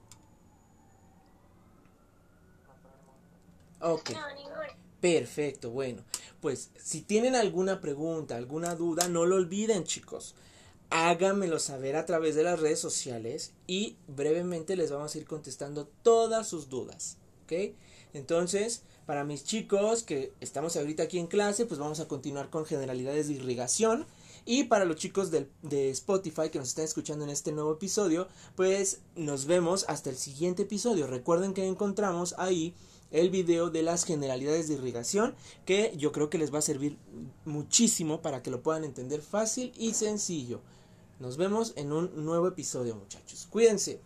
Ok. 3.80 4.10
No, 4.10 4.34
ninguna. 4.34 4.85
Perfecto, 5.00 5.70
bueno, 5.70 6.02
pues 6.40 6.70
si 6.82 7.02
tienen 7.02 7.34
alguna 7.34 7.80
pregunta, 7.80 8.36
alguna 8.36 8.74
duda, 8.74 9.08
no 9.08 9.26
lo 9.26 9.36
olviden 9.36 9.84
chicos. 9.84 10.34
Háganmelo 10.90 11.58
saber 11.58 11.96
a 11.96 12.06
través 12.06 12.34
de 12.34 12.44
las 12.44 12.60
redes 12.60 12.78
sociales 12.78 13.52
y 13.66 13.96
brevemente 14.08 14.76
les 14.76 14.90
vamos 14.90 15.14
a 15.14 15.18
ir 15.18 15.26
contestando 15.26 15.88
todas 16.02 16.48
sus 16.48 16.68
dudas, 16.68 17.18
¿ok? 17.44 17.74
Entonces, 18.14 18.82
para 19.04 19.24
mis 19.24 19.44
chicos 19.44 20.02
que 20.02 20.32
estamos 20.40 20.76
ahorita 20.76 21.02
aquí 21.02 21.18
en 21.18 21.26
clase, 21.26 21.66
pues 21.66 21.78
vamos 21.78 22.00
a 22.00 22.08
continuar 22.08 22.50
con 22.50 22.64
generalidades 22.64 23.28
de 23.28 23.34
irrigación. 23.34 24.06
Y 24.48 24.64
para 24.64 24.84
los 24.84 24.96
chicos 24.96 25.32
de 25.32 25.90
Spotify 25.90 26.50
que 26.50 26.58
nos 26.60 26.68
están 26.68 26.84
escuchando 26.84 27.24
en 27.24 27.30
este 27.30 27.50
nuevo 27.50 27.72
episodio, 27.72 28.28
pues 28.54 29.00
nos 29.16 29.46
vemos 29.46 29.84
hasta 29.88 30.08
el 30.08 30.16
siguiente 30.16 30.62
episodio. 30.62 31.08
Recuerden 31.08 31.52
que 31.52 31.66
encontramos 31.66 32.34
ahí 32.38 32.72
el 33.10 33.30
video 33.30 33.70
de 33.70 33.82
las 33.82 34.04
generalidades 34.04 34.68
de 34.68 34.74
irrigación 34.74 35.34
que 35.64 35.92
yo 35.96 36.12
creo 36.12 36.30
que 36.30 36.38
les 36.38 36.52
va 36.52 36.58
a 36.58 36.62
servir 36.62 36.98
muchísimo 37.44 38.20
para 38.20 38.42
que 38.42 38.50
lo 38.50 38.62
puedan 38.62 38.84
entender 38.84 39.22
fácil 39.22 39.72
y 39.76 39.94
sencillo. 39.94 40.60
Nos 41.18 41.36
vemos 41.36 41.72
en 41.76 41.92
un 41.92 42.24
nuevo 42.24 42.48
episodio 42.48 42.94
muchachos. 42.94 43.46
Cuídense. 43.50 44.00